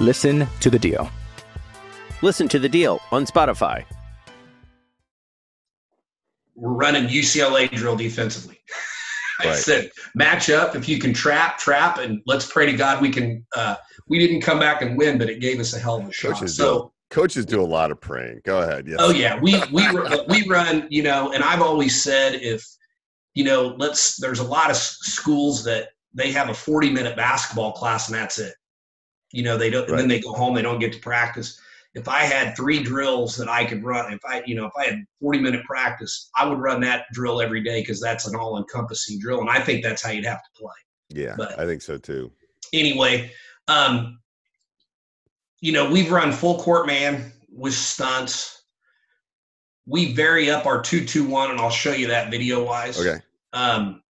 Listen 0.00 0.46
to 0.60 0.70
The 0.70 0.78
Deal. 0.78 1.10
Listen 2.22 2.48
to 2.48 2.58
The 2.58 2.68
Deal 2.68 3.00
on 3.12 3.26
Spotify. 3.26 3.84
we're 6.60 6.72
running 6.72 7.08
UCLA 7.08 7.68
drill 7.68 7.94
defensively. 7.94 8.58
I 9.40 9.46
Right. 9.50 9.54
said, 9.56 9.90
match 10.16 10.50
up. 10.50 10.74
If 10.74 10.88
you 10.88 10.98
can 10.98 11.14
trap, 11.14 11.56
trap, 11.58 11.98
and 11.98 12.20
let's 12.26 12.50
pray 12.50 12.66
to 12.66 12.72
God 12.72 13.00
we 13.00 13.10
can. 13.10 13.46
Uh, 13.54 13.76
we 14.08 14.18
didn't 14.18 14.42
come 14.42 14.58
back 14.58 14.82
and 14.82 14.96
win, 14.96 15.18
but 15.18 15.28
it 15.28 15.40
gave 15.40 15.60
us 15.60 15.74
a 15.74 15.78
hell 15.78 15.98
of 15.98 16.08
a 16.08 16.12
shot. 16.12 16.34
Coaches 16.34 16.56
so, 16.56 16.82
do 16.82 16.92
coaches 17.10 17.46
do 17.46 17.60
a 17.60 17.64
lot 17.64 17.90
of 17.90 18.00
praying. 18.00 18.40
Go 18.44 18.62
ahead. 18.62 18.86
Yes. 18.86 18.98
oh 19.00 19.10
yeah, 19.10 19.38
we 19.40 19.60
we 19.72 19.86
we 20.28 20.48
run. 20.48 20.86
You 20.90 21.02
know, 21.02 21.32
and 21.32 21.42
I've 21.42 21.62
always 21.62 22.02
said 22.02 22.34
if 22.34 22.64
you 23.34 23.44
know, 23.44 23.74
let's. 23.78 24.16
There's 24.16 24.40
a 24.40 24.44
lot 24.44 24.70
of 24.70 24.76
schools 24.76 25.64
that 25.64 25.90
they 26.14 26.32
have 26.32 26.48
a 26.48 26.54
40 26.54 26.90
minute 26.90 27.16
basketball 27.16 27.72
class 27.72 28.08
and 28.08 28.18
that's 28.18 28.38
it. 28.38 28.54
You 29.32 29.42
know, 29.42 29.56
they 29.56 29.70
don't. 29.70 29.88
And 29.88 29.98
then 29.98 30.08
they 30.08 30.20
go 30.20 30.32
home. 30.32 30.54
They 30.54 30.62
don't 30.62 30.78
get 30.78 30.92
to 30.94 31.00
practice. 31.00 31.60
If 31.94 32.06
I 32.06 32.20
had 32.20 32.54
three 32.54 32.82
drills 32.82 33.36
that 33.36 33.48
I 33.48 33.64
could 33.64 33.82
run, 33.82 34.12
if 34.12 34.20
I, 34.24 34.42
you 34.46 34.54
know, 34.54 34.66
if 34.66 34.72
I 34.78 34.84
had 34.84 35.04
40 35.20 35.40
minute 35.40 35.64
practice, 35.64 36.30
I 36.36 36.46
would 36.46 36.58
run 36.58 36.80
that 36.82 37.06
drill 37.12 37.40
every 37.40 37.62
day 37.62 37.80
because 37.80 38.00
that's 38.00 38.26
an 38.26 38.36
all 38.36 38.58
encompassing 38.58 39.18
drill. 39.18 39.40
And 39.40 39.50
I 39.50 39.60
think 39.60 39.82
that's 39.82 40.02
how 40.02 40.10
you'd 40.10 40.26
have 40.26 40.42
to 40.42 40.50
play. 40.54 40.74
Yeah, 41.10 41.34
but- 41.36 41.58
I 41.58 41.66
think 41.66 41.82
so 41.82 41.98
too. 41.98 42.30
Anyway, 42.74 43.32
um, 43.68 44.18
you 45.60 45.72
know, 45.72 45.90
we've 45.90 46.10
run 46.10 46.32
full 46.32 46.58
court 46.58 46.86
man 46.86 47.32
with 47.52 47.74
stunts. 47.74 48.64
We 49.86 50.12
vary 50.14 50.50
up 50.50 50.66
our 50.66 50.82
two 50.82 51.04
two 51.04 51.26
one, 51.26 51.50
and 51.50 51.60
I'll 51.60 51.70
show 51.70 51.92
you 51.92 52.08
that 52.08 52.30
video 52.30 52.64
wise. 52.64 53.00
Okay. 53.00 53.22
Um, 53.52 54.02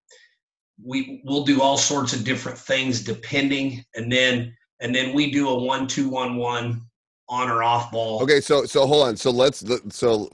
we 0.82 1.22
we'll 1.24 1.44
do 1.44 1.60
all 1.60 1.76
sorts 1.76 2.12
of 2.12 2.24
different 2.24 2.58
things 2.58 3.02
depending, 3.02 3.84
and 3.94 4.10
then 4.10 4.54
and 4.80 4.94
then 4.94 5.14
we 5.14 5.30
do 5.30 5.48
a 5.48 5.62
one 5.62 5.86
two 5.86 6.08
one 6.08 6.36
one 6.36 6.82
on 7.28 7.50
or 7.50 7.62
off 7.62 7.90
ball. 7.92 8.22
Okay, 8.22 8.40
so 8.40 8.64
so 8.64 8.86
hold 8.86 9.06
on. 9.06 9.16
So 9.16 9.30
let's 9.30 9.64
so 9.90 10.28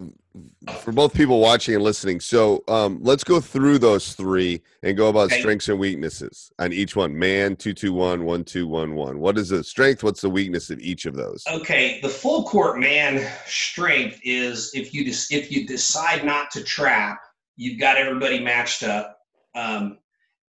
for 0.74 0.92
both 0.92 1.14
people 1.14 1.40
watching 1.40 1.74
and 1.74 1.84
listening. 1.84 2.20
So 2.20 2.64
um 2.68 2.98
let's 3.02 3.24
go 3.24 3.40
through 3.40 3.78
those 3.78 4.14
three 4.14 4.62
and 4.82 4.96
go 4.96 5.08
about 5.08 5.26
Okay. 5.26 5.40
strengths 5.40 5.68
and 5.68 5.78
weaknesses 5.78 6.50
on 6.58 6.72
each 6.72 6.96
one. 6.96 7.16
Man, 7.16 7.56
two 7.56 7.72
two 7.72 7.92
one, 7.92 8.24
one 8.24 8.44
two 8.44 8.66
one 8.66 8.94
one. 8.94 9.18
What 9.20 9.38
is 9.38 9.48
the 9.50 9.62
strength? 9.62 10.02
What's 10.02 10.20
the 10.20 10.30
weakness 10.30 10.70
of 10.70 10.80
each 10.80 11.06
of 11.06 11.14
those? 11.14 11.44
Okay, 11.50 12.00
the 12.00 12.08
full 12.08 12.44
court 12.44 12.78
man 12.78 13.26
strength 13.46 14.20
is 14.24 14.70
if 14.74 14.92
you 14.94 15.04
just 15.04 15.32
if 15.32 15.50
you 15.50 15.66
decide 15.66 16.24
not 16.24 16.50
to 16.52 16.62
trap, 16.64 17.18
you've 17.56 17.78
got 17.78 17.96
everybody 17.96 18.40
matched 18.40 18.82
up, 18.82 19.18
um, 19.54 19.98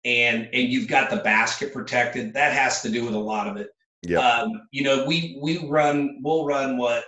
and 0.04 0.48
and 0.52 0.68
you've 0.68 0.88
got 0.88 1.10
the 1.10 1.18
basket 1.18 1.72
protected. 1.72 2.32
That 2.34 2.52
has 2.52 2.80
to 2.82 2.90
do 2.90 3.04
with 3.04 3.14
a 3.14 3.18
lot 3.18 3.48
of 3.48 3.56
it. 3.56 3.73
Yeah. 4.04 4.18
Um, 4.18 4.68
you 4.70 4.82
know, 4.82 5.04
we 5.04 5.38
we 5.40 5.66
run 5.66 6.20
we'll 6.22 6.44
run 6.44 6.76
what 6.76 7.04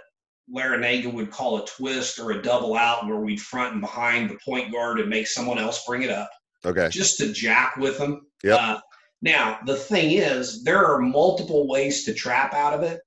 Larranaga 0.54 1.12
would 1.12 1.30
call 1.30 1.59
a 1.62 1.66
twist 1.66 2.18
or 2.18 2.32
a 2.32 2.42
double 2.42 2.76
out, 2.76 3.06
where 3.06 3.16
we'd 3.18 3.40
front 3.40 3.72
and 3.72 3.80
behind 3.80 4.30
the 4.30 4.38
point 4.44 4.72
guard 4.72 5.00
and 5.00 5.09
make 5.09 5.26
someone 5.26 5.59
else 5.59 5.85
bring 5.87 6.02
it 6.02 6.11
up 6.11 6.30
Okay. 6.64 6.88
just 6.88 7.18
to 7.18 7.32
jack 7.32 7.76
with 7.76 7.98
them. 7.98 8.26
Yeah. 8.44 8.56
Uh, 8.56 8.80
now, 9.22 9.59
the 9.66 9.76
thing 9.76 10.12
is, 10.12 10.62
there 10.62 10.87
are 10.87 11.00
multiple 11.00 11.66
ways 11.66 12.04
to 12.04 12.14
trap 12.14 12.54
out 12.54 12.74
of 12.74 12.82
it, 12.82 13.00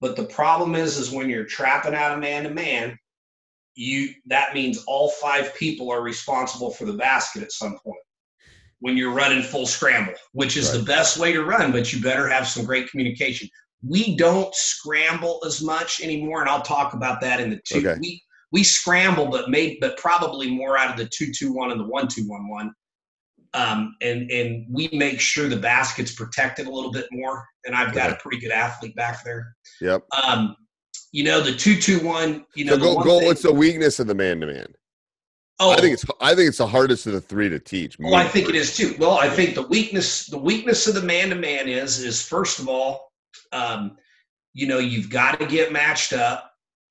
but 0.00 0.16
the 0.16 0.24
problem 0.24 0.74
is, 0.74 0.96
is 0.96 1.10
when 1.10 1.28
you're 1.28 1.44
trapping 1.44 1.94
out 1.94 2.12
of 2.12 2.20
man 2.20 2.44
to 2.44 2.50
man, 2.50 2.96
you 3.74 4.10
that 4.26 4.54
means 4.54 4.84
all 4.86 5.10
five 5.10 5.54
people 5.54 5.90
are 5.90 6.02
responsible 6.02 6.70
for 6.70 6.86
the 6.86 6.92
basket 6.94 7.42
at 7.42 7.52
some 7.52 7.78
point 7.84 8.00
when 8.80 8.96
you're 8.96 9.12
running 9.12 9.42
full 9.42 9.66
scramble, 9.66 10.14
which 10.32 10.56
is 10.56 10.72
the 10.72 10.82
best 10.82 11.18
way 11.18 11.32
to 11.32 11.44
run, 11.44 11.70
but 11.72 11.92
you 11.92 12.00
better 12.02 12.28
have 12.28 12.46
some 12.48 12.64
great 12.64 12.90
communication. 12.90 13.48
We 13.86 14.16
don't 14.16 14.54
scramble 14.54 15.40
as 15.46 15.62
much 15.62 16.00
anymore, 16.02 16.40
and 16.40 16.50
I'll 16.50 16.62
talk 16.62 16.94
about 16.94 17.20
that 17.22 17.40
in 17.40 17.50
the 17.50 17.60
two. 17.64 17.78
Okay. 17.86 17.96
We 18.00 18.22
we 18.52 18.64
scramble, 18.64 19.26
but 19.26 19.48
made 19.48 19.78
but 19.80 19.96
probably 19.96 20.50
more 20.50 20.76
out 20.76 20.90
of 20.90 20.96
the 20.96 21.08
two 21.14 21.30
two 21.32 21.52
one 21.52 21.70
and 21.70 21.80
the 21.80 21.86
one 21.86 22.08
two 22.08 22.26
one 22.28 22.48
one. 22.48 22.72
Um, 23.52 23.96
and 24.00 24.30
and 24.30 24.66
we 24.70 24.88
make 24.92 25.18
sure 25.20 25.48
the 25.48 25.56
basket's 25.56 26.14
protected 26.14 26.66
a 26.66 26.70
little 26.70 26.92
bit 26.92 27.06
more. 27.10 27.44
And 27.64 27.74
I've 27.74 27.94
got 27.94 28.10
a 28.10 28.16
pretty 28.16 28.38
good 28.38 28.52
athlete 28.52 28.94
back 28.96 29.24
there. 29.24 29.54
Yep. 29.80 30.04
Um, 30.24 30.56
you 31.12 31.24
know 31.24 31.40
the 31.40 31.52
two 31.54 31.80
two 31.80 32.00
one. 32.00 32.44
You 32.54 32.64
know 32.66 32.72
So 32.72 32.78
the 32.78 32.84
go 32.84 32.94
one 32.94 33.06
go. 33.06 33.18
thing- 33.18 33.28
What's 33.28 33.42
the 33.42 33.52
weakness 33.52 33.98
of 34.00 34.06
the 34.06 34.14
man 34.14 34.40
to 34.40 34.46
man? 34.46 34.66
Oh, 35.62 35.70
I 35.72 35.76
think 35.80 35.92
it's 35.92 36.04
I 36.20 36.34
think 36.34 36.48
it's 36.48 36.58
the 36.58 36.66
hardest 36.66 37.06
of 37.06 37.12
the 37.12 37.20
three 37.20 37.48
to 37.50 37.58
teach. 37.60 37.98
Well, 37.98 38.14
I 38.14 38.24
think 38.26 38.48
it 38.48 38.54
is 38.54 38.76
too. 38.76 38.94
Well, 38.98 39.18
I 39.18 39.28
think 39.28 39.54
the 39.54 39.62
weakness 39.66 40.26
the 40.26 40.38
weakness 40.38 40.86
of 40.86 40.94
the 40.94 41.02
man 41.02 41.28
to 41.28 41.34
man 41.34 41.68
is 41.68 41.98
is 42.00 42.22
first 42.22 42.58
of 42.58 42.68
all, 42.68 43.12
um, 43.52 43.96
you 44.54 44.66
know, 44.66 44.78
you've 44.78 45.10
got 45.10 45.38
to 45.38 45.46
get 45.46 45.70
matched 45.72 46.12
up. 46.14 46.46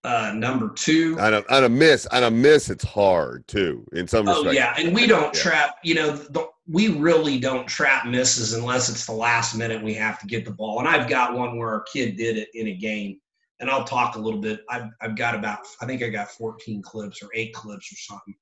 Uh, 0.05 0.31
number 0.33 0.69
two, 0.75 1.19
on 1.19 1.33
a 1.33 1.43
on 1.49 1.65
a 1.65 1.69
miss 1.69 2.05
on 2.07 2.23
a 2.23 2.31
miss 2.31 2.69
it's 2.69 2.85
hard 2.85 3.45
too 3.49 3.85
in 3.91 4.07
some 4.07 4.29
Oh 4.29 4.43
respects. 4.45 4.55
yeah, 4.55 4.73
and 4.77 4.95
we 4.95 5.05
don't 5.07 5.35
Yeah. 5.35 5.41
trap. 5.41 5.75
You 5.83 5.95
know, 5.95 6.15
the, 6.15 6.47
we 6.69 6.87
really 6.89 7.37
don't 7.37 7.67
trap 7.67 8.05
misses 8.05 8.53
unless 8.53 8.87
it's 8.87 9.05
the 9.07 9.11
last 9.11 9.55
minute 9.57 9.83
we 9.83 9.93
have 9.95 10.17
to 10.19 10.25
get 10.27 10.45
the 10.45 10.51
ball. 10.51 10.79
And 10.79 10.87
I've 10.87 11.09
got 11.09 11.33
one 11.33 11.57
where 11.57 11.67
our 11.69 11.81
kid 11.91 12.15
did 12.15 12.37
it 12.37 12.47
in 12.53 12.67
a 12.67 12.75
game, 12.75 13.19
and 13.59 13.69
I'll 13.69 13.83
talk 13.83 14.15
a 14.15 14.19
little 14.19 14.39
bit. 14.39 14.61
I've 14.69 14.89
I've 15.01 15.15
got 15.15 15.35
about 15.35 15.59
I 15.81 15.85
think 15.85 16.03
I 16.03 16.09
got 16.09 16.31
14 16.31 16.81
clips 16.81 17.21
or 17.21 17.29
eight 17.33 17.53
clips 17.53 17.91
or 17.91 17.95
something. 17.95 18.35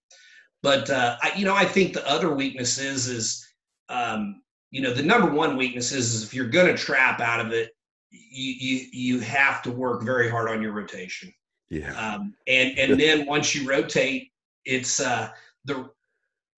But 0.63 0.89
uh, 0.89 1.17
I, 1.21 1.31
you 1.35 1.45
know, 1.45 1.55
I 1.55 1.65
think 1.65 1.93
the 1.93 2.07
other 2.07 2.33
weakness 2.33 2.77
is 2.77 3.07
is 3.07 3.47
um, 3.89 4.41
you 4.71 4.81
know 4.81 4.93
the 4.93 5.03
number 5.03 5.31
one 5.31 5.57
weakness 5.57 5.91
is, 5.91 6.13
is 6.13 6.23
if 6.23 6.33
you're 6.33 6.49
going 6.49 6.67
to 6.67 6.77
trap 6.77 7.19
out 7.19 7.45
of 7.45 7.51
it, 7.51 7.71
you 8.11 8.53
you 8.59 8.87
you 8.91 9.19
have 9.19 9.61
to 9.63 9.71
work 9.71 10.03
very 10.03 10.29
hard 10.29 10.49
on 10.49 10.61
your 10.61 10.73
rotation. 10.73 11.33
Yeah. 11.69 11.93
Um, 11.93 12.33
and 12.47 12.77
and 12.77 12.99
then 12.99 13.25
once 13.25 13.53
you 13.53 13.67
rotate, 13.67 14.31
it's 14.65 14.99
uh, 14.99 15.29
the 15.65 15.89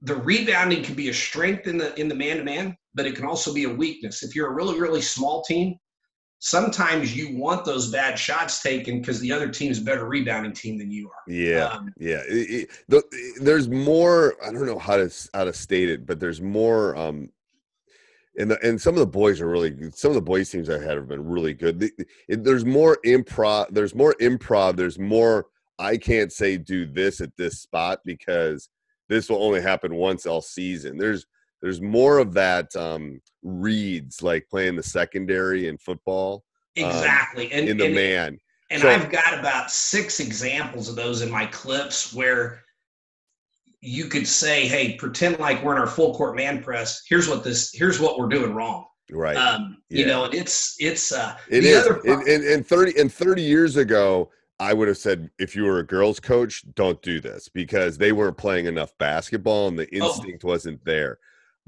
the 0.02 0.16
rebounding 0.16 0.84
can 0.84 0.96
be 0.96 1.10
a 1.10 1.14
strength 1.14 1.68
in 1.68 1.78
the 1.78 2.00
in 2.00 2.08
the 2.08 2.16
man 2.16 2.38
to 2.38 2.44
man, 2.44 2.78
but 2.94 3.06
it 3.06 3.16
can 3.16 3.26
also 3.26 3.54
be 3.54 3.66
a 3.66 3.70
weakness. 3.74 4.24
If 4.24 4.36
you're 4.36 4.52
a 4.52 4.54
really 4.54 4.80
really 4.80 5.02
small 5.02 5.44
team, 5.44 5.76
sometimes 6.40 7.16
you 7.16 7.36
want 7.38 7.66
those 7.66 7.92
bad 7.92 8.18
shots 8.18 8.62
taken 8.62 9.00
because 9.00 9.20
the 9.20 9.32
other 9.32 9.50
team's 9.50 9.78
a 9.80 9.82
better 9.84 10.06
rebounding 10.06 10.54
team 10.54 10.78
than 10.78 10.90
you 10.90 11.08
are. 11.10 11.32
Yeah, 11.32 11.66
Um, 11.66 11.94
yeah. 12.00 12.22
It- 12.28 12.50
it- 12.50 12.70
the, 12.88 13.04
there's 13.42 13.68
more. 13.68 14.36
I 14.44 14.52
don't 14.52 14.66
know 14.66 14.80
how 14.80 14.98
to 14.98 15.14
how 15.34 15.44
to 15.44 15.54
state 15.54 15.90
it, 15.90 16.06
but 16.06 16.20
there's 16.20 16.42
more. 16.42 16.96
Um, 16.96 17.30
and 18.38 18.52
the, 18.52 18.60
and 18.66 18.80
some 18.82 18.94
of 18.96 19.00
the 19.00 19.06
boys 19.08 19.42
are 19.42 19.50
really 19.50 19.70
good. 19.70 19.94
Some 19.98 20.12
of 20.12 20.16
the 20.16 20.22
boys 20.22 20.50
teams 20.50 20.70
I 20.70 20.80
had 20.80 20.96
have 20.96 21.10
been 21.10 21.28
really 21.28 21.54
good. 21.54 21.80
The- 21.80 21.92
it- 22.30 22.44
there's 22.44 22.66
more 22.66 22.98
improv. 23.06 23.68
There's 23.72 23.94
more 23.94 24.16
improv. 24.22 24.78
There's 24.78 24.98
more. 24.98 25.48
I 25.78 25.98
can't 25.98 26.32
say 26.32 26.58
do 26.58 26.86
this 26.86 27.22
at 27.22 27.36
this 27.38 27.60
spot 27.60 28.00
because 28.06 28.70
this 29.10 29.30
will 29.30 29.42
only 29.44 29.62
happen 29.62 29.96
once 29.96 30.26
all 30.26 30.42
season. 30.42 30.98
There's 30.98 31.26
there's 31.62 31.82
more 31.82 32.18
of 32.20 32.34
that 32.34 32.74
um, 32.76 33.22
reads 33.44 34.22
like 34.24 34.48
playing 34.50 34.76
the 34.76 34.84
secondary 34.84 35.68
in 35.68 35.78
football. 35.78 36.44
um, 36.78 36.86
Exactly. 36.86 37.52
and 37.52 37.68
in 37.68 37.78
the 37.78 37.86
and- 37.88 37.96
man. 37.96 38.40
And 38.72 38.82
So- 38.84 38.90
I've 38.90 39.12
got 39.12 39.38
about 39.38 39.72
six 39.72 40.20
examples 40.20 40.88
of 40.90 40.96
those 40.96 41.22
in 41.24 41.32
my 41.32 41.48
clips 41.48 42.14
where 42.14 42.62
you 43.82 44.06
could 44.06 44.28
say, 44.28 44.68
"Hey, 44.68 44.94
pretend 44.96 45.40
like 45.40 45.64
we're 45.64 45.74
in 45.74 45.80
our 45.80 45.88
full 45.88 46.14
court 46.14 46.36
man 46.36 46.62
press. 46.62 47.02
Here's 47.08 47.28
what 47.28 47.44
this. 47.44 47.72
Here's 47.74 48.00
what 48.00 48.20
we're 48.20 48.28
doing 48.28 48.54
wrong." 48.54 48.86
Right. 49.12 49.36
Um, 49.38 49.82
You 49.90 50.06
know, 50.06 50.26
it's 50.26 50.76
it's 50.80 51.12
uh, 51.12 51.36
It 51.50 51.62
the 51.62 51.68
is. 51.70 51.86
other 51.88 52.00
And, 52.06 52.28
and, 52.28 52.44
and 52.44 52.68
30 52.68 53.00
and 53.00 53.12
30 53.12 53.42
years 53.42 53.76
ago, 53.78 54.30
I 54.60 54.74
would 54.74 54.88
have 54.88 54.98
said 54.98 55.32
if 55.40 55.56
you 55.56 55.64
were 55.64 55.80
a 55.80 55.86
girls 55.86 56.20
coach, 56.20 56.64
don't 56.76 57.02
do 57.02 57.20
this 57.20 57.48
because 57.50 57.98
they 57.98 58.12
weren't 58.12 58.38
playing 58.38 58.68
enough 58.68 58.96
basketball 59.00 59.68
and 59.70 59.80
the 59.80 59.88
Oh. 60.00 60.06
instinct 60.10 60.44
wasn't 60.44 60.84
there. 60.86 61.18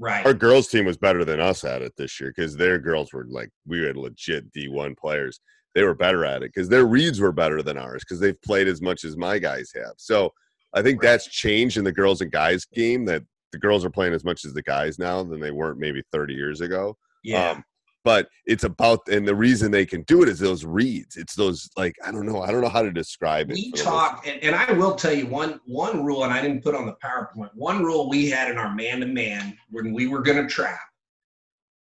Right. 0.02 0.26
Our 0.26 0.34
girls 0.34 0.68
team 0.68 0.84
was 0.84 0.96
better 0.96 1.24
than 1.24 1.40
us 1.40 1.64
at 1.64 1.82
it 1.82 1.92
this 1.96 2.20
year 2.20 2.32
because 2.34 2.56
their 2.56 2.78
girls 2.78 3.12
were 3.12 3.26
like 3.28 3.50
we 3.66 3.82
had 3.84 3.96
legit 3.96 4.52
D1 4.52 4.96
players. 4.96 5.40
They 5.74 5.84
were 5.84 5.94
better 5.94 6.24
at 6.24 6.42
it 6.42 6.52
because 6.54 6.68
their 6.68 6.84
reads 6.84 7.20
were 7.20 7.32
better 7.32 7.62
than 7.62 7.78
ours 7.78 8.02
because 8.02 8.20
they've 8.20 8.40
played 8.42 8.68
as 8.68 8.82
much 8.82 9.04
as 9.04 9.16
my 9.16 9.38
guys 9.38 9.70
have. 9.74 9.94
So 9.96 10.32
I 10.74 10.82
think 10.82 11.00
that's 11.00 11.26
changed 11.26 11.76
in 11.76 11.84
the 11.84 11.92
girls 11.92 12.20
and 12.20 12.30
guys 12.30 12.64
game 12.66 13.04
that 13.06 13.22
the 13.52 13.58
girls 13.58 13.84
are 13.84 13.90
playing 13.90 14.14
as 14.14 14.24
much 14.24 14.44
as 14.44 14.52
the 14.52 14.62
guys 14.62 14.98
now 14.98 15.22
than 15.22 15.40
they 15.40 15.50
weren't 15.50 15.78
maybe 15.78 16.02
30 16.12 16.34
years 16.34 16.60
ago. 16.60 16.96
Yeah. 17.22 17.50
Um, 17.50 17.64
but 18.04 18.28
it's 18.46 18.64
about 18.64 19.08
and 19.08 19.26
the 19.26 19.34
reason 19.34 19.70
they 19.70 19.86
can 19.86 20.02
do 20.02 20.22
it 20.22 20.28
is 20.28 20.38
those 20.38 20.64
reads. 20.64 21.16
It's 21.16 21.34
those 21.34 21.70
like 21.76 21.96
I 22.04 22.10
don't 22.10 22.26
know. 22.26 22.42
I 22.42 22.50
don't 22.50 22.60
know 22.60 22.68
how 22.68 22.82
to 22.82 22.90
describe 22.90 23.50
it. 23.50 23.54
we 23.54 23.72
talk 23.72 24.26
and, 24.26 24.42
and 24.42 24.54
i 24.54 24.70
will 24.72 24.94
tell 24.94 25.12
you 25.12 25.26
one 25.26 25.60
one 25.66 26.04
rule 26.04 26.24
and 26.24 26.32
i 26.32 26.40
didn't 26.40 26.62
put 26.62 26.74
on 26.74 26.86
the 26.86 26.96
powerpoint 27.04 27.50
one 27.54 27.82
rule 27.82 28.08
we 28.08 28.28
had 28.28 28.50
in 28.50 28.58
our 28.58 28.74
man-to-man 28.74 29.56
when 29.70 29.92
we 29.92 30.08
were 30.08 30.22
going 30.22 30.36
to 30.36 30.52
trap 30.52 30.80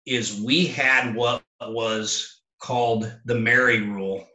is 0.06 0.42
we 0.42 0.66
had 0.66 1.16
what 1.16 1.44
was 1.62 2.42
called 2.60 3.14
the 3.26 3.36
mary 3.36 3.82
rule 3.82 4.26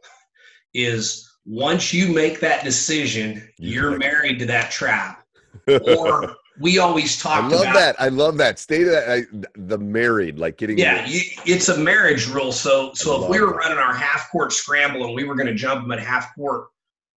is 0.73 1.29
once 1.45 1.93
you 1.93 2.13
make 2.13 2.39
that 2.39 2.63
decision 2.63 3.47
you're 3.57 3.97
married 3.97 4.39
to 4.39 4.45
that 4.45 4.71
trap 4.71 5.25
or 5.67 6.35
we 6.59 6.77
always 6.77 7.19
I 7.25 7.29
talked 7.29 7.51
love 7.51 7.61
about 7.61 7.73
that. 7.73 7.95
I 7.99 8.09
love 8.09 8.37
that. 8.37 8.59
State 8.59 8.87
of 8.87 8.93
that. 8.93 9.09
I, 9.09 9.23
the 9.55 9.77
married, 9.77 10.37
like 10.37 10.57
getting. 10.57 10.77
yeah, 10.77 11.05
you, 11.05 11.21
it's 11.45 11.69
a 11.69 11.77
marriage 11.77 12.27
rule. 12.27 12.51
So, 12.51 12.91
so 12.93 13.23
if 13.23 13.29
we 13.29 13.41
were 13.41 13.47
that. 13.47 13.55
running 13.55 13.77
our 13.77 13.93
half 13.93 14.29
court 14.31 14.53
scramble 14.53 15.05
and 15.05 15.15
we 15.15 15.23
were 15.23 15.35
going 15.35 15.47
to 15.47 15.55
jump 15.55 15.81
them 15.81 15.91
at 15.91 15.99
half 15.99 16.35
court, 16.35 16.67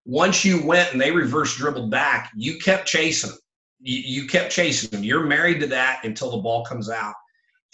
once 0.05 0.45
you 0.45 0.65
went 0.65 0.93
and 0.93 1.01
they 1.01 1.11
reverse 1.11 1.57
dribbled 1.57 1.91
back, 1.91 2.31
you 2.35 2.59
kept 2.59 2.87
chasing 2.87 3.31
them. 3.31 3.39
You, 3.81 4.23
you 4.23 4.29
kept 4.29 4.51
chasing 4.53 4.91
them. 4.91 5.05
You're 5.05 5.27
married 5.27 5.61
to 5.61 5.67
that 5.69 6.01
until 6.05 6.31
the 6.31 6.39
ball 6.39 6.65
comes 6.65 6.89
out. 6.89 7.15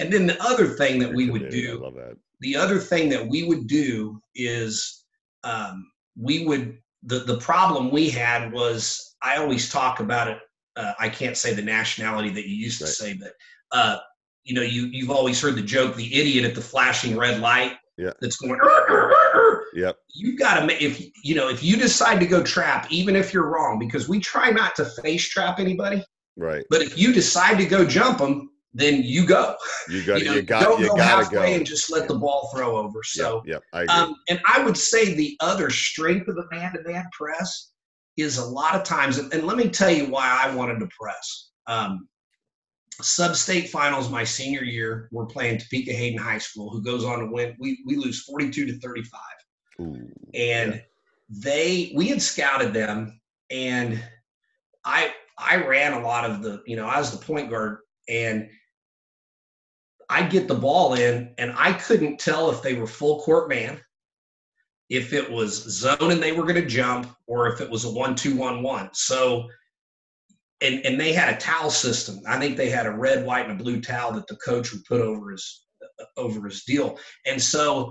And 0.00 0.12
then 0.12 0.26
the 0.26 0.42
other 0.42 0.66
thing 0.66 0.98
that 0.98 1.12
we 1.12 1.30
would. 1.30 1.46
I 1.46 1.50
do, 1.50 1.80
love 1.82 1.94
that. 1.94 2.16
the 2.40 2.56
other 2.56 2.78
thing 2.78 3.08
that 3.10 3.26
we 3.26 3.44
would 3.44 3.66
do 3.66 4.20
is 4.34 5.04
um, 5.44 5.90
we 6.16 6.44
would 6.44 6.78
the 7.04 7.20
the 7.20 7.38
problem 7.38 7.90
we 7.90 8.10
had 8.10 8.52
was 8.52 9.14
I 9.22 9.36
always 9.36 9.70
talk 9.70 10.00
about 10.00 10.28
it. 10.28 10.38
Uh, 10.76 10.92
I 10.98 11.08
can't 11.08 11.36
say 11.36 11.52
the 11.54 11.62
nationality 11.62 12.30
that 12.30 12.48
you 12.48 12.56
used 12.56 12.78
to 12.78 12.84
Right. 12.84 12.92
say, 12.94 13.12
but 13.14 13.32
uh, 13.72 13.98
you 14.44 14.54
know, 14.54 14.62
you 14.62 14.86
you've 14.86 15.10
always 15.10 15.40
heard 15.40 15.54
the 15.56 15.62
joke, 15.62 15.96
the 15.96 16.14
idiot 16.18 16.44
at 16.44 16.54
the 16.54 16.60
flashing 16.62 17.16
red 17.16 17.40
light 17.40 17.72
Yeah. 17.98 18.10
that's 18.20 18.36
going. 18.36 18.52
"Arr, 18.52 18.70
arr, 18.88 19.12
arr, 19.12 19.12
arr." 19.34 19.64
Yep. 19.74 19.96
You 20.14 20.36
got 20.36 20.60
to 20.60 20.66
make 20.66 20.80
if 20.82 21.00
you 21.22 21.34
know 21.34 21.48
if 21.48 21.62
you 21.62 21.76
decide 21.76 22.20
to 22.20 22.26
go 22.26 22.42
trap, 22.42 22.86
even 22.90 23.16
if 23.16 23.32
you're 23.32 23.46
wrong, 23.48 23.78
because 23.78 24.08
we 24.08 24.18
try 24.20 24.50
not 24.50 24.74
to 24.76 24.84
face 24.84 25.28
trap 25.28 25.58
anybody. 25.60 26.04
Right. 26.36 26.64
But 26.70 26.80
if 26.82 26.96
you 26.98 27.12
decide 27.12 27.58
to 27.58 27.66
go 27.66 27.84
jump 27.84 28.18
them, 28.18 28.50
then 28.74 29.02
you 29.02 29.26
go. 29.26 29.54
You 29.90 30.02
got. 30.06 30.20
you, 30.20 30.24
You, 30.30 30.34
know, 30.36 30.42
got. 30.42 30.62
don't 30.62 30.80
You 30.80 30.88
go 30.88 30.96
halfway 30.96 31.50
go. 31.50 31.56
and 31.56 31.66
just 31.66 31.90
let 31.92 32.08
the 32.08 32.14
ball 32.14 32.50
throw 32.54 32.76
over. 32.78 33.02
So, 33.02 33.42
Yep. 33.46 33.62
I 33.74 33.82
agree. 33.82 33.94
um, 33.94 34.16
and 34.30 34.40
I 34.46 34.64
would 34.64 34.76
say 34.78 35.12
the 35.14 35.36
other 35.40 35.68
strength 35.68 36.28
of 36.28 36.36
the 36.36 36.46
man-to-man 36.50 37.04
press 37.12 37.71
is 38.16 38.38
a 38.38 38.44
lot 38.44 38.74
of 38.74 38.84
times, 38.84 39.18
and, 39.18 39.46
let 39.46 39.56
me 39.56 39.68
tell 39.68 39.90
you 39.90 40.06
why 40.06 40.40
I 40.42 40.54
wanted 40.54 40.78
to 40.80 40.88
press. 40.98 41.50
Um, 41.66 42.08
sub-state 43.00 43.70
finals 43.70 44.10
my 44.10 44.22
senior 44.22 44.62
year, 44.62 45.08
we're 45.12 45.26
playing 45.26 45.58
Topeka 45.58 45.92
Hayden 45.92 46.18
High 46.18 46.38
School, 46.38 46.70
who 46.70 46.82
goes 46.82 47.04
on 47.04 47.20
to 47.20 47.26
win. 47.26 47.56
We 47.58 47.82
we 47.86 47.96
lose 47.96 48.22
forty-two 48.22 48.66
to 48.66 48.78
thirty-five, 48.78 49.80
Ooh, 49.80 50.10
and 50.34 50.82
they 51.28 51.92
we 51.96 52.08
had 52.08 52.20
scouted 52.20 52.74
them, 52.74 53.20
and 53.50 54.02
I 54.84 55.12
I 55.38 55.56
ran 55.56 55.94
a 55.94 56.00
lot 56.00 56.28
of 56.28 56.42
the 56.42 56.62
you 56.66 56.76
know 56.76 56.86
I 56.86 56.98
was 56.98 57.10
the 57.10 57.24
point 57.24 57.50
guard, 57.50 57.78
and 58.08 58.48
I'd 60.10 60.30
get 60.30 60.46
the 60.46 60.54
ball 60.54 60.94
in, 60.94 61.34
and 61.38 61.54
I 61.56 61.72
couldn't 61.72 62.18
tell 62.18 62.50
if 62.50 62.62
they 62.62 62.74
were 62.74 62.86
full 62.86 63.20
court 63.22 63.48
man, 63.48 63.80
if 64.92 65.14
it 65.14 65.28
was 65.28 65.54
zone 65.54 66.12
and 66.12 66.22
they 66.22 66.32
were 66.32 66.42
going 66.42 66.54
to 66.54 66.66
jump, 66.66 67.08
or 67.26 67.50
if 67.50 67.62
it 67.62 67.70
was 67.70 67.86
a 67.86 67.90
one-two-one-one. 67.90 68.90
So, 68.92 69.48
and 70.60 70.84
and 70.84 71.00
they 71.00 71.14
had 71.14 71.32
a 71.32 71.38
towel 71.38 71.70
system. 71.70 72.20
I 72.28 72.38
think 72.38 72.58
they 72.58 72.68
had 72.68 72.84
a 72.84 72.90
red, 72.90 73.24
white, 73.24 73.48
and 73.48 73.58
a 73.58 73.64
blue 73.64 73.80
towel 73.80 74.12
that 74.12 74.26
the 74.26 74.36
coach 74.36 74.70
would 74.70 74.84
put 74.84 75.00
over 75.00 75.30
his 75.30 75.64
over 76.18 76.46
his 76.46 76.64
deal. 76.64 76.98
And 77.24 77.42
so 77.42 77.90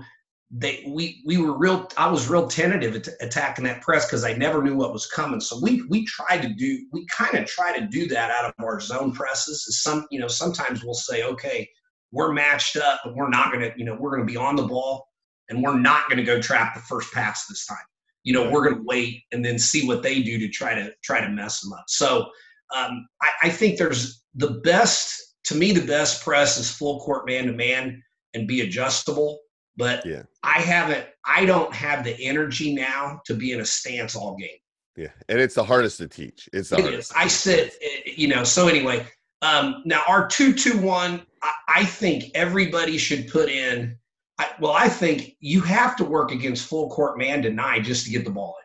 they 0.52 0.84
we 0.86 1.24
we 1.26 1.38
were 1.38 1.58
real. 1.58 1.90
I 1.96 2.08
was 2.08 2.28
real 2.28 2.46
tentative 2.46 2.94
at 2.94 3.08
attacking 3.20 3.64
that 3.64 3.82
press 3.82 4.06
because 4.06 4.22
I 4.22 4.34
never 4.34 4.62
knew 4.62 4.76
what 4.76 4.92
was 4.92 5.06
coming. 5.06 5.40
So 5.40 5.58
we 5.60 5.82
we 5.88 6.06
tried 6.06 6.42
to 6.42 6.54
do 6.54 6.86
we 6.92 7.04
kind 7.06 7.34
of 7.34 7.46
try 7.46 7.76
to 7.76 7.84
do 7.88 8.06
that 8.08 8.30
out 8.30 8.44
of 8.44 8.64
our 8.64 8.78
zone 8.78 9.12
presses. 9.12 9.66
Some 9.82 10.06
you 10.12 10.20
know 10.20 10.28
sometimes 10.28 10.84
we'll 10.84 10.94
say 10.94 11.24
okay 11.24 11.68
we're 12.12 12.32
matched 12.32 12.76
up, 12.76 13.00
but 13.02 13.16
we're 13.16 13.30
not 13.30 13.50
going 13.50 13.64
to, 13.64 13.72
you 13.78 13.86
know, 13.86 13.96
we're 13.98 14.14
going 14.14 14.26
to 14.26 14.30
be 14.30 14.36
on 14.36 14.54
the 14.54 14.66
ball 14.66 15.08
and 15.48 15.62
we're 15.62 15.78
not 15.78 16.08
going 16.08 16.18
to 16.18 16.24
go 16.24 16.40
trap 16.40 16.74
the 16.74 16.80
first 16.80 17.12
pass 17.12 17.46
this 17.46 17.66
time. 17.66 17.78
You 18.24 18.32
know, 18.34 18.50
we're 18.50 18.64
going 18.64 18.76
to 18.76 18.84
wait 18.84 19.22
and 19.32 19.44
then 19.44 19.58
see 19.58 19.86
what 19.86 20.02
they 20.02 20.22
do 20.22 20.38
to 20.38 20.48
try 20.48 20.74
to 20.74 20.92
try 21.02 21.20
to 21.20 21.28
mess 21.28 21.60
them 21.60 21.72
up. 21.72 21.84
So 21.88 22.30
um, 22.74 23.06
I, 23.20 23.28
I 23.44 23.48
think 23.50 23.78
there's 23.78 24.22
the 24.34 24.60
best, 24.64 25.34
to 25.44 25.54
me, 25.54 25.72
the 25.72 25.84
best 25.86 26.22
press 26.22 26.56
is 26.58 26.70
full 26.70 27.00
court 27.00 27.26
man 27.26 27.46
to 27.46 27.52
man 27.52 28.02
and 28.34 28.46
be 28.46 28.60
adjustable. 28.60 29.40
But 29.76 30.06
Yeah. 30.06 30.22
I 30.42 30.60
haven't, 30.60 31.06
I 31.26 31.44
don't 31.46 31.74
have 31.74 32.04
the 32.04 32.14
energy 32.24 32.74
now 32.74 33.20
to 33.26 33.34
be 33.34 33.52
in 33.52 33.60
a 33.60 33.64
stance 33.64 34.14
all 34.14 34.36
game. 34.36 34.50
Yeah. 34.96 35.08
And 35.28 35.40
it's 35.40 35.54
the 35.54 35.64
hardest 35.64 35.98
to 35.98 36.06
teach. 36.08 36.48
It's 36.52 36.68
the 36.68 36.76
It 36.76 36.82
hardest. 36.82 37.10
is. 37.10 37.16
I 37.16 37.26
sit, 37.26 37.74
you 38.06 38.28
know. 38.28 38.44
So 38.44 38.68
anyway, 38.68 39.06
um, 39.40 39.82
now 39.84 40.02
our 40.06 40.28
two 40.28 40.52
two 40.54 40.78
one, 40.78 41.26
I, 41.42 41.52
I 41.68 41.84
think 41.84 42.24
everybody 42.34 42.98
should 42.98 43.28
put 43.28 43.48
in. 43.48 43.96
I, 44.38 44.50
well, 44.60 44.72
I 44.72 44.88
think 44.88 45.36
you 45.40 45.60
have 45.62 45.96
to 45.96 46.04
work 46.04 46.30
against 46.32 46.66
full 46.66 46.88
court 46.90 47.18
man 47.18 47.40
deny 47.42 47.80
just 47.80 48.04
to 48.06 48.10
get 48.10 48.24
the 48.24 48.30
ball 48.30 48.56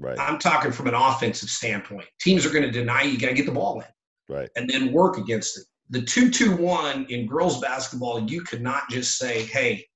in. 0.00 0.06
Right. 0.06 0.18
I'm 0.18 0.38
talking 0.38 0.72
from 0.72 0.88
an 0.88 0.94
offensive 0.94 1.48
standpoint. 1.48 2.06
Teams 2.20 2.44
are 2.44 2.50
going 2.50 2.64
to 2.64 2.70
deny 2.70 3.02
you. 3.02 3.18
Got 3.18 3.28
to 3.28 3.34
get 3.34 3.46
the 3.46 3.52
ball 3.52 3.80
in 3.80 3.86
Right. 4.34 4.50
and 4.56 4.68
then 4.68 4.92
work 4.92 5.16
against 5.16 5.58
it. 5.58 5.64
The 5.90 6.02
two 6.02 6.30
two 6.30 6.54
one 6.56 7.06
in 7.08 7.26
girls 7.26 7.60
basketball, 7.60 8.28
you 8.28 8.42
could 8.42 8.60
not 8.60 8.90
just 8.90 9.16
say, 9.18 9.42
"Hey, 9.44 9.86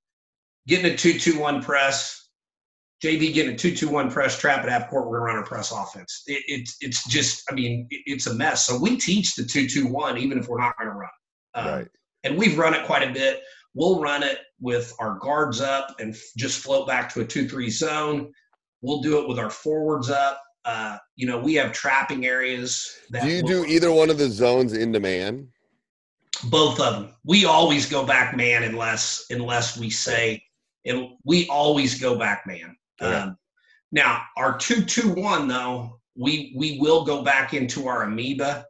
getting 0.69 0.91
a 0.93 0.97
two 0.97 1.19
two 1.19 1.39
one 1.39 1.63
press." 1.63 2.17
JV 3.03 3.33
getting 3.33 3.55
a 3.55 3.57
two-two-one 3.57 4.11
press 4.11 4.39
trap 4.39 4.63
at 4.63 4.69
half 4.69 4.91
court. 4.91 5.09
We're 5.09 5.21
gonna 5.21 5.25
run 5.33 5.37
our 5.37 5.47
press 5.47 5.73
offense. 5.73 6.23
It, 6.27 6.43
it's 6.47 6.77
it's 6.83 7.09
just, 7.09 7.51
I 7.51 7.55
mean, 7.55 7.87
it- 7.89 8.03
it's 8.05 8.27
a 8.27 8.35
mess. 8.35 8.67
So 8.67 8.77
we 8.79 8.99
teach 8.99 9.35
the 9.37 9.43
two-two-one 9.43 10.19
even 10.19 10.39
if 10.39 10.49
we're 10.49 10.61
not 10.61 10.77
gonna 10.77 10.91
run. 10.93 11.09
Um, 11.55 11.67
Right. 11.67 11.89
And 12.25 12.37
we've 12.37 12.59
run 12.59 12.75
it 12.75 12.85
quite 12.85 13.09
a 13.09 13.11
bit. 13.11 13.41
We'll 13.75 14.01
run 14.01 14.23
it 14.23 14.39
with 14.61 14.95
our 14.99 15.19
guards 15.21 15.61
up 15.61 15.97
and 16.01 16.15
f- 16.15 16.21
just 16.37 16.61
float 16.61 16.87
back 16.87 17.13
to 17.15 17.21
a 17.21 17.25
two-three 17.25 17.71
zone. 17.71 18.33
We'll 18.83 19.01
do 19.01 19.21
it 19.21 19.29
with 19.29 19.39
our 19.39 19.51
forwards 19.51 20.11
up. 20.11 20.43
Uh, 20.65 20.99
you 21.17 21.27
know, 21.27 21.39
we 21.39 21.55
have 21.55 21.73
trapping 21.73 22.27
areas. 22.27 22.99
That 23.11 23.23
Do 23.23 23.31
you 23.31 23.43
do 23.43 23.65
either 23.65 23.93
one 23.93 24.11
of 24.11 24.19
the 24.19 24.29
zones 24.29 24.73
into 24.73 25.01
man? 25.01 25.49
both 26.45 26.81
of 26.81 26.95
them. 26.95 27.15
We 27.25 27.45
always 27.45 27.89
go 27.89 28.05
back 28.07 28.37
man 28.37 28.63
unless 28.63 29.27
unless 29.31 29.77
we 29.77 29.91
say, 29.91 30.43
and 30.85 31.11
we 31.25 31.47
always 31.49 32.01
go 32.01 32.19
back 32.19 32.47
man. 32.47 32.77
Okay. 33.01 33.15
Um, 33.15 33.37
now 33.93 34.23
our 34.37 34.57
two 34.57 34.85
two 34.85 35.11
one 35.11 35.49
though, 35.49 36.01
we 36.17 36.55
we 36.57 36.79
will 36.81 37.05
go 37.05 37.23
back 37.23 37.55
into 37.55 37.89
our 37.89 38.05
amoeba 38.05 38.65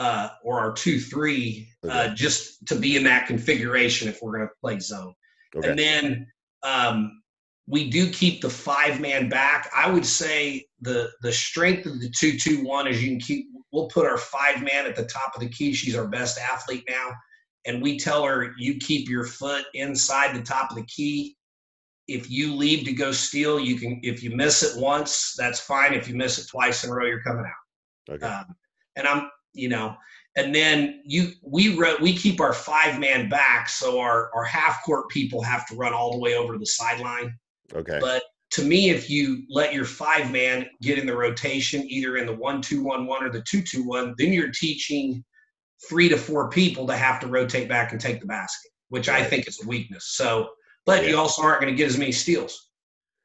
uh, 0.00 0.30
or 0.42 0.58
our 0.58 0.72
two 0.72 0.98
three 0.98 1.68
uh, 1.88 2.08
just 2.14 2.66
to 2.66 2.74
be 2.74 2.96
in 2.96 3.04
that 3.04 3.26
configuration 3.26 4.08
if 4.08 4.20
we're 4.22 4.34
going 4.34 4.48
to 4.48 4.54
play 4.58 4.78
zone. 4.78 5.12
Okay. 5.54 5.68
And 5.68 5.78
then 5.78 6.26
um, 6.62 7.20
we 7.68 7.90
do 7.90 8.10
keep 8.10 8.40
the 8.40 8.48
five 8.48 8.98
man 8.98 9.28
back. 9.28 9.70
I 9.76 9.90
would 9.90 10.06
say 10.06 10.64
the 10.80 11.10
the 11.20 11.30
strength 11.30 11.84
of 11.84 12.00
the 12.00 12.10
two 12.18 12.38
two 12.38 12.64
one 12.64 12.86
is 12.86 13.02
you 13.02 13.10
can 13.10 13.20
keep. 13.20 13.46
We'll 13.72 13.88
put 13.88 14.06
our 14.06 14.16
five 14.16 14.62
man 14.62 14.86
at 14.86 14.96
the 14.96 15.04
top 15.04 15.32
of 15.34 15.42
the 15.42 15.50
key. 15.50 15.74
She's 15.74 15.94
our 15.94 16.08
best 16.08 16.38
athlete 16.38 16.84
now, 16.88 17.10
and 17.66 17.82
we 17.82 17.98
tell 17.98 18.24
her 18.24 18.54
you 18.58 18.78
keep 18.78 19.06
your 19.06 19.26
foot 19.26 19.66
inside 19.74 20.34
the 20.34 20.42
top 20.42 20.70
of 20.70 20.76
the 20.76 20.86
key. 20.86 21.36
If 22.08 22.30
you 22.30 22.56
leave 22.56 22.86
to 22.86 22.92
go 22.94 23.12
steal, 23.12 23.60
you 23.60 23.76
can. 23.76 24.00
If 24.02 24.22
you 24.22 24.34
miss 24.34 24.62
it 24.62 24.80
once, 24.80 25.34
that's 25.36 25.60
fine. 25.60 25.92
If 25.92 26.08
you 26.08 26.14
miss 26.16 26.38
it 26.38 26.48
twice 26.48 26.84
in 26.84 26.90
a 26.90 26.94
row, 26.94 27.04
you're 27.04 27.22
coming 27.22 27.44
out. 27.44 28.14
Okay. 28.14 28.26
Um, 28.26 28.56
and 28.96 29.06
I'm 29.06 29.30
you 29.54 29.68
know, 29.68 29.96
and 30.36 30.54
then 30.54 31.02
you 31.04 31.32
we 31.42 31.76
wrote 31.76 32.00
we 32.00 32.14
keep 32.14 32.40
our 32.40 32.52
five 32.52 32.98
man 32.98 33.28
back, 33.28 33.68
so 33.68 33.98
our 33.98 34.30
our 34.34 34.44
half 34.44 34.82
court 34.84 35.08
people 35.08 35.42
have 35.42 35.66
to 35.68 35.74
run 35.74 35.92
all 35.92 36.12
the 36.12 36.18
way 36.18 36.34
over 36.34 36.52
to 36.52 36.58
the 36.58 36.66
sideline. 36.66 37.34
Okay. 37.74 37.98
But 38.00 38.22
to 38.52 38.64
me, 38.64 38.90
if 38.90 39.08
you 39.08 39.44
let 39.48 39.72
your 39.72 39.84
five 39.84 40.30
man 40.30 40.66
get 40.82 40.98
in 40.98 41.06
the 41.06 41.16
rotation, 41.16 41.84
either 41.88 42.16
in 42.16 42.26
the 42.26 42.34
one 42.34 42.60
two 42.60 42.82
one 42.82 43.06
one 43.06 43.24
or 43.24 43.30
the 43.30 43.42
two 43.42 43.62
two 43.62 43.84
one, 43.84 44.14
then 44.18 44.32
you're 44.32 44.50
teaching 44.52 45.24
three 45.88 46.08
to 46.08 46.16
four 46.16 46.50
people 46.50 46.86
to 46.86 46.96
have 46.96 47.20
to 47.20 47.26
rotate 47.26 47.68
back 47.68 47.92
and 47.92 48.00
take 48.00 48.20
the 48.20 48.26
basket, 48.26 48.70
which 48.88 49.08
I 49.08 49.24
think 49.24 49.48
is 49.48 49.60
a 49.62 49.66
weakness. 49.66 50.14
So, 50.16 50.50
but 50.84 51.06
you 51.06 51.16
also 51.16 51.42
aren't 51.42 51.60
going 51.60 51.72
to 51.72 51.76
get 51.76 51.88
as 51.88 51.98
many 51.98 52.12
steals. 52.12 52.70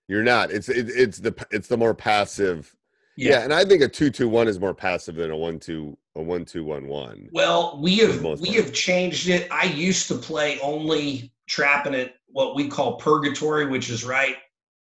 You're 0.07 0.23
not. 0.23 0.51
It's 0.51 0.69
it, 0.69 0.89
it's 0.89 1.17
the 1.17 1.33
it's 1.51 1.67
the 1.67 1.77
more 1.77 1.95
passive. 1.95 2.75
Yeah. 3.15 3.31
Yeah. 3.31 3.43
and 3.43 3.53
I 3.53 3.65
think 3.65 3.81
a 3.81 3.87
two 3.87 4.09
two 4.09 4.27
one 4.29 4.47
is 4.47 4.59
more 4.59 4.73
passive 4.73 5.15
than 5.15 5.31
a 5.31 5.37
one 5.37 5.59
two 5.59 5.97
a 6.15 6.21
one 6.21 6.45
two 6.45 6.63
one 6.63 6.87
one. 6.87 7.29
Well, 7.31 7.79
we 7.81 7.97
have 7.97 8.21
we 8.39 8.49
have 8.53 8.73
changed 8.73 9.29
it. 9.29 9.47
I 9.51 9.65
used 9.65 10.07
to 10.09 10.15
play 10.15 10.59
only 10.61 11.31
trapping 11.47 11.93
it 11.93 12.15
what 12.27 12.55
we 12.55 12.67
call 12.67 12.97
purgatory, 12.97 13.65
which 13.67 13.89
is 13.89 14.03
right 14.03 14.35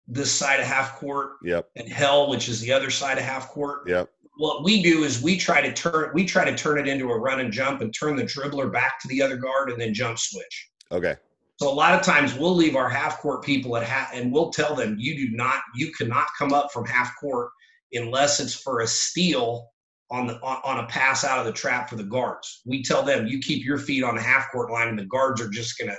this 0.07 0.31
side 0.31 0.59
of 0.59 0.67
half 0.67 0.95
court, 0.97 1.37
Yep. 1.43 1.69
and 1.77 1.89
hell, 1.89 2.29
which 2.29 2.47
is 2.47 2.61
the 2.61 2.71
other 2.71 2.91
side 2.91 3.17
of 3.17 3.23
half 3.23 3.49
court. 3.49 3.87
Yep. 3.89 4.09
What 4.37 4.63
we 4.63 4.83
do 4.83 5.03
is 5.03 5.21
we 5.21 5.37
try 5.37 5.61
to 5.61 5.71
turn 5.73 6.11
we 6.13 6.25
try 6.25 6.43
to 6.49 6.55
turn 6.55 6.77
it 6.77 6.87
into 6.87 7.09
a 7.09 7.17
run 7.17 7.39
and 7.39 7.51
jump 7.51 7.81
and 7.81 7.93
turn 7.93 8.15
the 8.15 8.23
dribbler 8.23 8.71
back 8.71 8.99
to 9.01 9.07
the 9.07 9.21
other 9.21 9.37
guard 9.37 9.71
and 9.71 9.79
then 9.79 9.93
jump 9.93 10.19
switch. 10.19 10.69
Okay. 10.91 11.15
So 11.57 11.71
a 11.71 11.73
lot 11.73 11.93
of 11.97 12.01
times 12.01 12.35
we'll 12.35 12.53
leave 12.53 12.75
our 12.75 12.89
half 12.89 13.19
court 13.19 13.41
people 13.41 13.77
at 13.77 13.83
half, 13.83 14.13
and 14.13 14.29
we'll 14.29 14.49
tell 14.49 14.75
them 14.75 14.97
you 14.99 15.15
do 15.15 15.33
not, 15.33 15.61
you 15.73 15.89
cannot 15.93 16.27
come 16.37 16.51
up 16.51 16.69
from 16.73 16.85
half 16.85 17.13
court 17.17 17.49
unless 17.93 18.39
it's 18.39 18.55
for 18.55 18.81
a 18.81 18.87
steal 18.87 19.69
on 20.11 20.27
the 20.27 20.35
on, 20.41 20.61
on 20.63 20.83
a 20.83 20.87
pass 20.87 21.23
out 21.23 21.39
of 21.39 21.45
the 21.45 21.51
trap 21.51 21.89
for 21.89 21.95
the 21.95 22.03
guards. 22.03 22.61
We 22.65 22.83
tell 22.83 23.03
them 23.03 23.27
you 23.27 23.39
keep 23.39 23.65
your 23.65 23.77
feet 23.77 24.03
on 24.03 24.15
the 24.15 24.21
half 24.21 24.51
court 24.51 24.71
line, 24.71 24.87
and 24.87 24.99
the 24.99 25.05
guards 25.05 25.41
are 25.41 25.49
just 25.49 25.77
gonna 25.77 25.97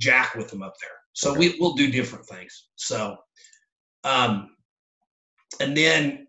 jack 0.00 0.34
with 0.34 0.48
them 0.48 0.62
up 0.62 0.74
there. 0.80 0.90
So 1.12 1.34
we 1.34 1.56
we'll 1.58 1.74
do 1.74 1.90
different 1.90 2.26
things. 2.26 2.68
So, 2.76 3.16
um, 4.04 4.50
and 5.60 5.76
then 5.76 6.28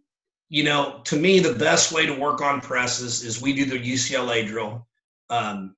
you 0.50 0.63
know, 0.63 1.02
to 1.06 1.15
me, 1.15 1.39
the 1.39 1.54
best 1.54 1.91
way 1.91 2.08
to 2.08 2.13
work 2.13 2.41
on 2.41 2.60
presses 2.60 3.24
is 3.24 3.41
we 3.41 3.54
do 3.54 3.65
the 3.65 3.78
UCLA 3.78 4.48
drill. 4.48 4.88
Um, 5.30 5.76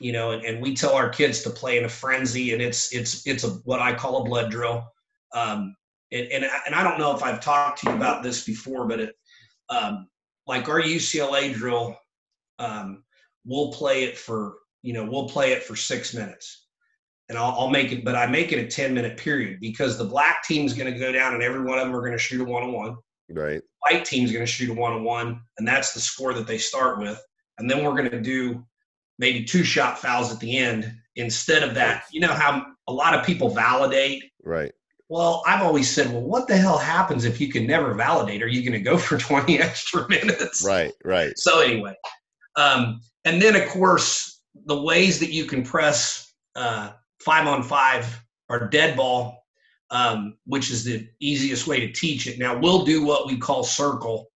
you 0.00 0.12
know, 0.12 0.30
and, 0.30 0.42
and 0.42 0.62
we 0.62 0.74
tell 0.74 0.94
our 0.94 1.10
kids 1.10 1.42
to 1.42 1.50
play 1.50 1.76
in 1.76 1.84
a 1.84 1.88
frenzy, 1.88 2.54
and 2.54 2.62
it's 2.62 2.94
it's 2.94 3.26
it's 3.26 3.44
a 3.44 3.50
what 3.64 3.80
I 3.80 3.94
call 3.94 4.22
a 4.22 4.24
blood 4.24 4.50
drill. 4.50 4.84
Um, 5.34 5.76
and 6.12 6.26
and 6.32 6.44
I, 6.44 6.60
and 6.66 6.74
I 6.74 6.82
don't 6.82 6.98
know 6.98 7.14
if 7.14 7.22
I've 7.22 7.40
talked 7.40 7.80
to 7.80 7.90
you 7.90 7.96
about 7.96 8.22
this 8.22 8.44
before, 8.44 8.86
but 8.86 9.00
it 9.00 9.16
um, 9.68 10.08
like 10.46 10.68
our 10.68 10.80
UCLA 10.80 11.54
drill, 11.54 11.96
um, 12.58 13.04
we'll 13.44 13.72
play 13.72 14.04
it 14.04 14.18
for 14.18 14.56
you 14.82 14.92
know 14.92 15.04
we'll 15.04 15.28
play 15.28 15.52
it 15.52 15.62
for 15.62 15.76
six 15.76 16.14
minutes, 16.14 16.66
and 17.28 17.38
I'll, 17.38 17.52
I'll 17.52 17.70
make 17.70 17.92
it, 17.92 18.04
but 18.04 18.16
I 18.16 18.26
make 18.26 18.52
it 18.52 18.58
a 18.58 18.66
ten 18.66 18.94
minute 18.94 19.16
period 19.16 19.58
because 19.60 19.96
the 19.96 20.04
black 20.04 20.44
team's 20.44 20.74
going 20.74 20.92
to 20.92 20.98
go 20.98 21.12
down, 21.12 21.34
and 21.34 21.42
every 21.42 21.62
one 21.62 21.78
of 21.78 21.86
them 21.86 21.94
are 21.94 22.00
going 22.00 22.12
to 22.12 22.18
shoot 22.18 22.40
a 22.40 22.44
one 22.44 22.64
on 22.64 22.72
one. 22.72 22.96
Right. 23.30 23.62
White 23.88 24.04
team's 24.04 24.32
going 24.32 24.44
to 24.44 24.50
shoot 24.50 24.70
a 24.70 24.74
one 24.74 24.92
on 24.92 25.04
one, 25.04 25.40
and 25.58 25.66
that's 25.66 25.94
the 25.94 26.00
score 26.00 26.34
that 26.34 26.46
they 26.46 26.58
start 26.58 26.98
with, 26.98 27.20
and 27.58 27.70
then 27.70 27.84
we're 27.84 27.96
going 27.96 28.10
to 28.10 28.20
do 28.20 28.64
maybe 29.18 29.44
two 29.44 29.62
shot 29.62 29.98
fouls 29.98 30.32
at 30.32 30.40
the 30.40 30.56
end 30.56 30.92
instead 31.14 31.62
of 31.62 31.74
that. 31.74 32.04
You 32.10 32.20
know 32.20 32.32
how 32.32 32.66
a 32.88 32.92
lot 32.92 33.14
of 33.14 33.24
people 33.24 33.50
validate. 33.50 34.24
Right. 34.42 34.72
Well, 35.10 35.42
I've 35.44 35.60
always 35.62 35.90
said, 35.90 36.12
well, 36.12 36.22
what 36.22 36.46
the 36.46 36.56
hell 36.56 36.78
happens 36.78 37.24
if 37.24 37.40
you 37.40 37.50
can 37.50 37.66
never 37.66 37.94
validate? 37.94 38.44
Are 38.44 38.48
you 38.48 38.62
going 38.62 38.72
to 38.72 38.90
go 38.90 38.96
for 38.96 39.18
20 39.18 39.58
extra 39.58 40.08
minutes? 40.08 40.64
Right. 40.64 40.92
Right. 41.04 41.36
So, 41.36 41.60
anyway, 41.60 41.94
um, 42.56 43.00
and 43.24 43.42
then 43.42 43.56
of 43.56 43.68
course, 43.68 44.40
the 44.66 44.80
ways 44.80 45.18
that 45.18 45.32
you 45.32 45.46
can 45.46 45.64
press 45.64 46.32
uh, 46.54 46.92
five 47.24 47.48
on 47.48 47.64
five 47.64 48.24
are 48.48 48.68
dead 48.68 48.96
ball, 48.96 49.44
um, 49.90 50.36
which 50.46 50.70
is 50.70 50.84
the 50.84 51.08
easiest 51.18 51.66
way 51.66 51.80
to 51.80 51.92
teach 51.92 52.28
it. 52.28 52.38
Now, 52.38 52.56
we'll 52.56 52.84
do 52.84 53.04
what 53.04 53.26
we 53.26 53.36
call 53.36 53.64
circle, 53.64 54.30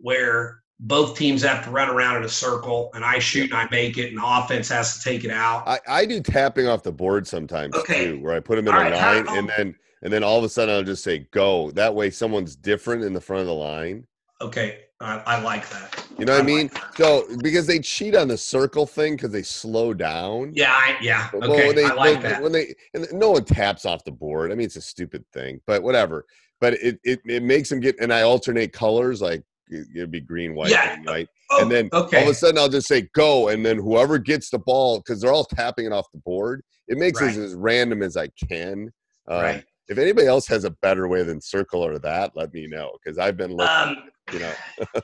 where 0.00 0.60
both 0.80 1.16
teams 1.16 1.42
have 1.42 1.64
to 1.64 1.70
run 1.70 1.88
around 1.88 2.16
in 2.18 2.24
a 2.24 2.28
circle 2.28 2.90
and 2.94 3.04
I 3.04 3.18
shoot 3.18 3.50
and 3.50 3.58
I 3.58 3.68
make 3.70 3.98
it 3.98 4.08
and 4.08 4.18
the 4.18 4.24
offense 4.24 4.68
has 4.70 4.96
to 4.96 5.02
take 5.02 5.24
it 5.24 5.30
out. 5.30 5.66
I, 5.68 5.78
I 5.86 6.06
do 6.06 6.20
tapping 6.20 6.66
off 6.66 6.82
the 6.82 6.92
board 6.92 7.26
sometimes 7.26 7.76
Okay. 7.76 8.06
too, 8.06 8.20
where 8.20 8.34
I 8.34 8.40
put 8.40 8.56
them 8.56 8.66
in 8.66 8.74
All 8.74 8.80
a 8.80 8.84
right, 8.84 9.26
line 9.26 9.36
and 9.36 9.50
then 9.56 9.74
and 10.02 10.12
then 10.12 10.22
all 10.24 10.38
of 10.38 10.44
a 10.44 10.48
sudden 10.48 10.74
I'll 10.74 10.82
just 10.82 11.04
say 11.04 11.26
go. 11.32 11.70
That 11.72 11.94
way 11.94 12.10
someone's 12.10 12.56
different 12.56 13.04
in 13.04 13.12
the 13.12 13.20
front 13.20 13.40
of 13.42 13.46
the 13.46 13.54
line. 13.54 14.06
Okay, 14.42 14.80
I, 15.00 15.18
I 15.26 15.40
like 15.42 15.68
that. 15.70 16.06
You 16.18 16.24
know 16.24 16.32
what 16.32 16.42
I 16.42 16.46
mean? 16.46 16.70
So 16.96 17.26
because 17.42 17.66
they 17.66 17.78
cheat 17.78 18.14
on 18.16 18.28
the 18.28 18.38
circle 18.38 18.86
thing 18.86 19.16
because 19.16 19.30
they 19.30 19.42
slow 19.42 19.92
down. 19.92 20.52
Yeah, 20.54 20.72
I, 20.72 20.96
yeah. 21.02 21.28
But 21.32 21.44
Okay, 21.44 21.66
when 21.66 21.76
they, 21.76 21.84
I 21.84 21.92
like 21.94 22.22
that. 22.22 22.42
when 22.42 22.52
they 22.52 22.74
and 22.94 23.06
no 23.12 23.30
one 23.32 23.44
taps 23.44 23.84
off 23.84 24.04
the 24.04 24.12
board. 24.12 24.50
I 24.50 24.54
mean, 24.54 24.64
it's 24.66 24.76
a 24.76 24.80
stupid 24.82 25.24
thing, 25.32 25.60
but 25.66 25.82
whatever. 25.82 26.24
But 26.60 26.74
it 26.74 26.98
it, 27.04 27.20
it 27.26 27.42
makes 27.42 27.68
them 27.68 27.80
get 27.80 27.96
and 28.00 28.12
I 28.12 28.22
alternate 28.22 28.72
colors 28.72 29.20
like 29.20 29.42
it- 29.68 29.86
it'd 29.94 30.10
be 30.10 30.20
green, 30.20 30.54
white, 30.54 30.70
Yeah. 30.70 30.94
green, 30.96 31.06
white, 31.06 31.28
Oh, 31.50 31.62
and 31.62 31.70
then 31.70 31.88
okay. 31.92 32.16
all 32.18 32.24
of 32.24 32.30
a 32.30 32.34
sudden 32.34 32.58
I'll 32.58 32.68
just 32.68 32.88
say 32.88 33.08
go, 33.14 33.48
and 33.48 33.64
then 33.64 33.76
whoever 33.78 34.18
gets 34.18 34.50
the 34.50 34.58
ball 34.58 34.98
because 34.98 35.20
they're 35.20 35.32
all 35.32 35.44
tapping 35.44 35.86
it 35.86 35.92
off 35.92 36.06
the 36.12 36.18
board. 36.20 36.62
It 36.88 36.98
makes 36.98 37.20
Right. 37.20 37.36
it 37.36 37.40
as 37.40 37.54
random 37.54 38.02
as 38.02 38.16
I 38.16 38.28
can. 38.48 38.90
Um, 39.28 39.42
Right. 39.42 39.64
If 39.90 39.98
anybody 39.98 40.26
else 40.26 40.46
has 40.46 40.64
a 40.64 40.70
better 40.70 41.08
way 41.08 41.24
than 41.24 41.40
circle 41.40 41.84
or 41.84 41.98
that, 41.98 42.32
let 42.34 42.54
me 42.54 42.66
know 42.66 42.92
because 43.02 43.18
I've 43.18 43.36
been 43.36 43.54
looking. 43.54 43.76
Um, 43.76 43.96
you 44.32 44.38
know, 44.38 44.52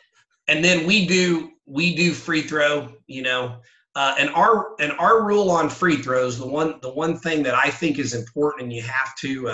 and 0.49 0.65
then 0.65 0.87
we 0.87 1.07
do 1.07 1.51
we 1.67 1.95
do 1.95 2.13
free 2.13 2.43
throw 2.43 2.89
you 3.07 3.23
know 3.23 3.61
uh, 3.95 4.15
and 4.19 4.31
our 4.31 4.75
and 4.81 4.93
our 4.93 5.25
rule 5.25 5.51
on 5.51 5.69
free 5.69 5.97
throws 5.97 6.39
the 6.39 6.47
one 6.47 6.79
the 6.83 6.93
one 6.93 7.19
thing 7.19 7.43
that 7.43 7.55
i 7.55 7.71
think 7.71 7.99
is 7.99 8.15
important 8.15 8.65
and 8.65 8.73
you 8.73 8.83
have 8.83 9.15
to 9.17 9.51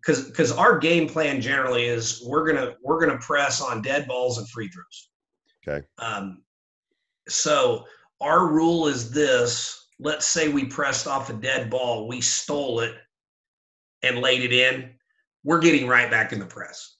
because 0.00 0.24
because 0.26 0.52
our 0.52 0.78
game 0.78 1.08
plan 1.08 1.40
generally 1.40 1.84
is 1.84 2.22
we're 2.26 2.46
gonna 2.46 2.74
we're 2.82 3.00
gonna 3.00 3.18
press 3.18 3.60
on 3.60 3.82
dead 3.82 4.06
balls 4.08 4.38
and 4.38 4.48
free 4.48 4.68
throws 4.68 5.10
okay. 5.66 5.86
um, 5.98 6.42
so 7.28 7.84
our 8.20 8.46
rule 8.48 8.86
is 8.86 9.10
this 9.10 9.88
let's 10.00 10.26
say 10.26 10.48
we 10.48 10.64
pressed 10.64 11.06
off 11.06 11.30
a 11.30 11.34
dead 11.34 11.68
ball 11.68 12.08
we 12.08 12.20
stole 12.20 12.80
it 12.80 12.94
and 14.02 14.18
laid 14.18 14.42
it 14.42 14.52
in 14.52 14.90
we're 15.44 15.60
getting 15.60 15.86
right 15.86 16.10
back 16.10 16.32
in 16.32 16.38
the 16.38 16.46
press 16.46 16.96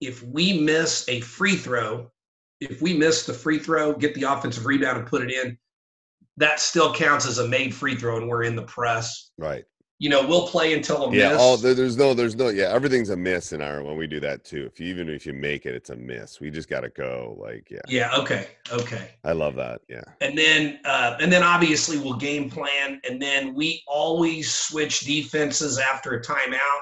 if 0.00 0.22
we 0.22 0.60
miss 0.60 1.08
a 1.08 1.20
free 1.20 1.56
throw 1.56 2.10
if 2.60 2.82
we 2.82 2.94
miss 2.94 3.24
the 3.26 3.32
free 3.32 3.58
throw 3.58 3.92
get 3.92 4.14
the 4.14 4.22
offensive 4.24 4.66
rebound 4.66 4.98
and 4.98 5.06
put 5.06 5.22
it 5.22 5.30
in 5.30 5.56
that 6.36 6.60
still 6.60 6.94
counts 6.94 7.26
as 7.26 7.38
a 7.38 7.48
made 7.48 7.74
free 7.74 7.94
throw 7.94 8.16
and 8.16 8.28
we're 8.28 8.44
in 8.44 8.56
the 8.56 8.62
press 8.62 9.30
Right. 9.38 9.64
You 10.00 10.08
know 10.08 10.26
we'll 10.26 10.46
play 10.46 10.74
until 10.74 11.04
a 11.06 11.12
Yeah. 11.14 11.30
miss 11.30 11.38
All 11.40 11.56
there's 11.56 11.96
no 11.96 12.14
there's 12.14 12.36
no 12.36 12.48
yeah 12.48 12.66
everything's 12.72 13.10
a 13.10 13.16
miss 13.16 13.52
in 13.52 13.60
our 13.60 13.82
when 13.82 13.96
we 13.96 14.06
do 14.06 14.20
that 14.20 14.44
too. 14.44 14.64
If 14.66 14.78
you 14.78 14.86
even 14.86 15.08
if 15.08 15.26
you 15.26 15.32
make 15.32 15.66
it, 15.66 15.74
it's 15.74 15.90
a 15.90 15.96
miss. 15.96 16.40
We 16.40 16.50
just 16.50 16.68
got 16.68 16.80
to 16.82 16.88
go. 16.88 17.36
Like 17.40 17.68
yeah. 17.70 17.80
yeah 17.88 18.16
okay 18.16 18.46
okay 18.72 19.10
I 19.24 19.32
love 19.32 19.56
that. 19.56 19.80
Yeah. 19.88 20.02
and 20.20 20.36
then 20.38 20.78
uh, 20.84 21.16
and 21.20 21.32
then 21.32 21.42
obviously 21.42 21.98
we'll 21.98 22.14
game 22.16 22.48
plan 22.50 23.00
and 23.08 23.20
then 23.20 23.54
we 23.54 23.82
always 23.88 24.54
switch 24.54 25.00
defenses 25.00 25.78
after 25.78 26.14
a 26.14 26.22
timeout 26.22 26.80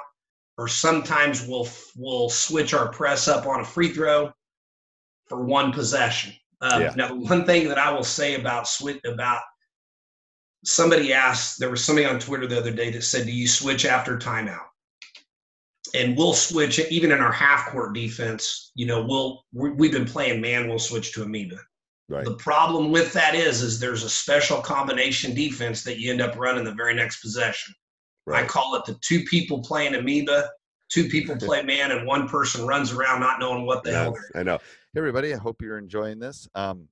or 0.59 0.69
sometimes 0.69 1.47
we'll 1.47 1.69
we'll 1.97 2.29
switch 2.31 2.75
our 2.75 2.89
press 2.91 3.29
up 3.29 3.47
on 3.47 3.61
a 3.61 3.65
free 3.65 3.89
throw 3.93 4.33
for 5.29 5.43
one 5.45 5.73
possession 5.73 6.33
um, 6.61 6.83
Yeah. 6.83 6.93
now 6.97 7.09
the 7.09 7.17
one 7.17 7.45
thing 7.45 7.69
that 7.69 7.79
i 7.79 7.91
will 7.91 8.05
say 8.05 8.35
about 8.37 8.67
switch 8.69 9.01
about 9.05 9.43
somebody 10.67 11.13
asked 11.13 11.59
there 11.59 11.71
was 11.71 11.83
somebody 11.85 12.07
on 12.07 12.19
twitter 12.19 12.47
the 12.47 12.59
other 12.59 12.71
day 12.73 12.91
that 12.91 13.03
said 13.03 13.25
do 13.27 13.33
you 13.33 13.47
switch 13.47 13.85
after 13.87 14.19
timeout 14.19 14.67
and 15.95 16.17
we'll 16.17 16.35
switch 16.35 16.79
even 16.91 17.13
in 17.13 17.21
our 17.21 17.33
half 17.33 17.67
court 17.71 17.95
defense 17.95 18.73
you 18.75 18.85
know 18.87 19.05
we'll 19.07 19.45
we- 19.53 19.71
we've 19.71 19.93
been 19.93 20.05
playing 20.05 20.41
man 20.41 20.69
we'll 20.69 20.79
switch 20.79 21.13
to 21.13 21.23
amoeba 21.23 21.57
Right. 22.09 22.25
the 22.25 22.37
problem 22.37 22.93
with 22.93 23.13
that 23.15 23.35
is, 23.35 23.63
is 23.63 23.81
there's 23.81 24.05
a 24.05 24.09
special 24.09 24.61
combination 24.61 25.35
defense 25.35 25.83
that 25.83 25.99
you 25.99 26.13
end 26.13 26.21
up 26.21 26.37
running 26.37 26.63
the 26.63 26.73
very 26.73 26.95
next 26.95 27.21
possession. 27.21 27.75
I 28.33 28.45
call 28.45 28.77
it 28.77 28.85
the 28.85 28.97
two 29.01 29.25
people 29.25 29.61
playing 29.61 29.97
amoeba, 29.97 30.49
two 30.89 31.09
people 31.09 31.35
play 31.41 31.65
man, 31.65 31.91
and 31.91 32.07
one 32.07 32.29
person 32.29 32.65
runs 32.65 32.93
around 32.93 33.19
not 33.19 33.41
knowing 33.41 33.67
what 33.67 33.83
the 33.83 33.91
hell. 33.91 34.13
Yes, 34.15 34.31
I 34.37 34.45
know. 34.45 34.59
Hey, 34.95 34.99
everybody. 34.99 35.35
I 35.35 35.37
hope 35.37 35.61
you're 35.61 35.79
enjoying 35.79 36.21
this. 36.21 36.47
Um, 36.55 36.87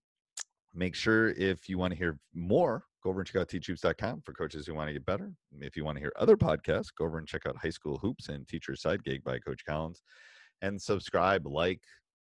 make 0.74 0.96
sure 0.96 1.28
if 1.28 1.68
you 1.68 1.78
want 1.78 1.92
to 1.92 1.96
hear 1.96 2.18
more, 2.34 2.82
go 3.04 3.10
over 3.10 3.20
and 3.20 3.28
check 3.28 3.40
out 3.40 3.48
teachhoops.com 3.48 4.22
for 4.22 4.32
coaches 4.32 4.66
who 4.66 4.74
want 4.74 4.88
to 4.88 4.94
get 4.94 5.04
better. 5.04 5.30
If 5.60 5.76
you 5.76 5.84
want 5.84 5.96
to 5.96 6.00
hear 6.00 6.12
other 6.18 6.36
podcasts, 6.36 6.88
go 6.96 7.04
over 7.04 7.18
and 7.18 7.28
check 7.28 7.42
out 7.46 7.56
High 7.56 7.70
School 7.70 7.98
Hoops 7.98 8.28
and 8.28 8.48
Teacher 8.48 8.74
Side 8.74 9.04
Gig 9.04 9.22
by 9.22 9.38
Coach 9.38 9.64
Collins. 9.68 10.02
And 10.62 10.80
subscribe, 10.80 11.46
like, 11.46 11.82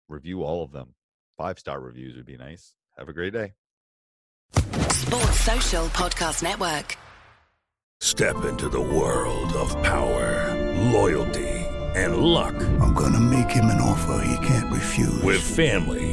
review 0.09 0.43
all 0.43 0.63
of 0.63 0.71
them. 0.71 0.95
Five 1.37 1.59
star 1.59 1.79
reviews 1.79 2.15
would 2.15 2.25
be 2.25 2.37
nice. 2.37 2.73
Have 2.97 3.09
a 3.09 3.13
great 3.13 3.33
day. 3.33 3.53
Sports 4.89 5.39
Social 5.41 5.85
Podcast 5.87 6.43
Network. 6.43 6.97
Step 7.99 8.43
into 8.45 8.67
the 8.67 8.81
world 8.81 9.53
of 9.53 9.71
power, 9.83 10.53
loyalty, 10.91 11.49
and 11.95 12.17
luck. 12.17 12.55
I'm 12.81 12.93
gonna 12.93 13.19
make 13.19 13.49
him 13.49 13.65
an 13.65 13.79
offer 13.79 14.25
he 14.25 14.45
can't 14.45 14.71
refuse. 14.73 15.21
With 15.23 15.41
family, 15.41 16.12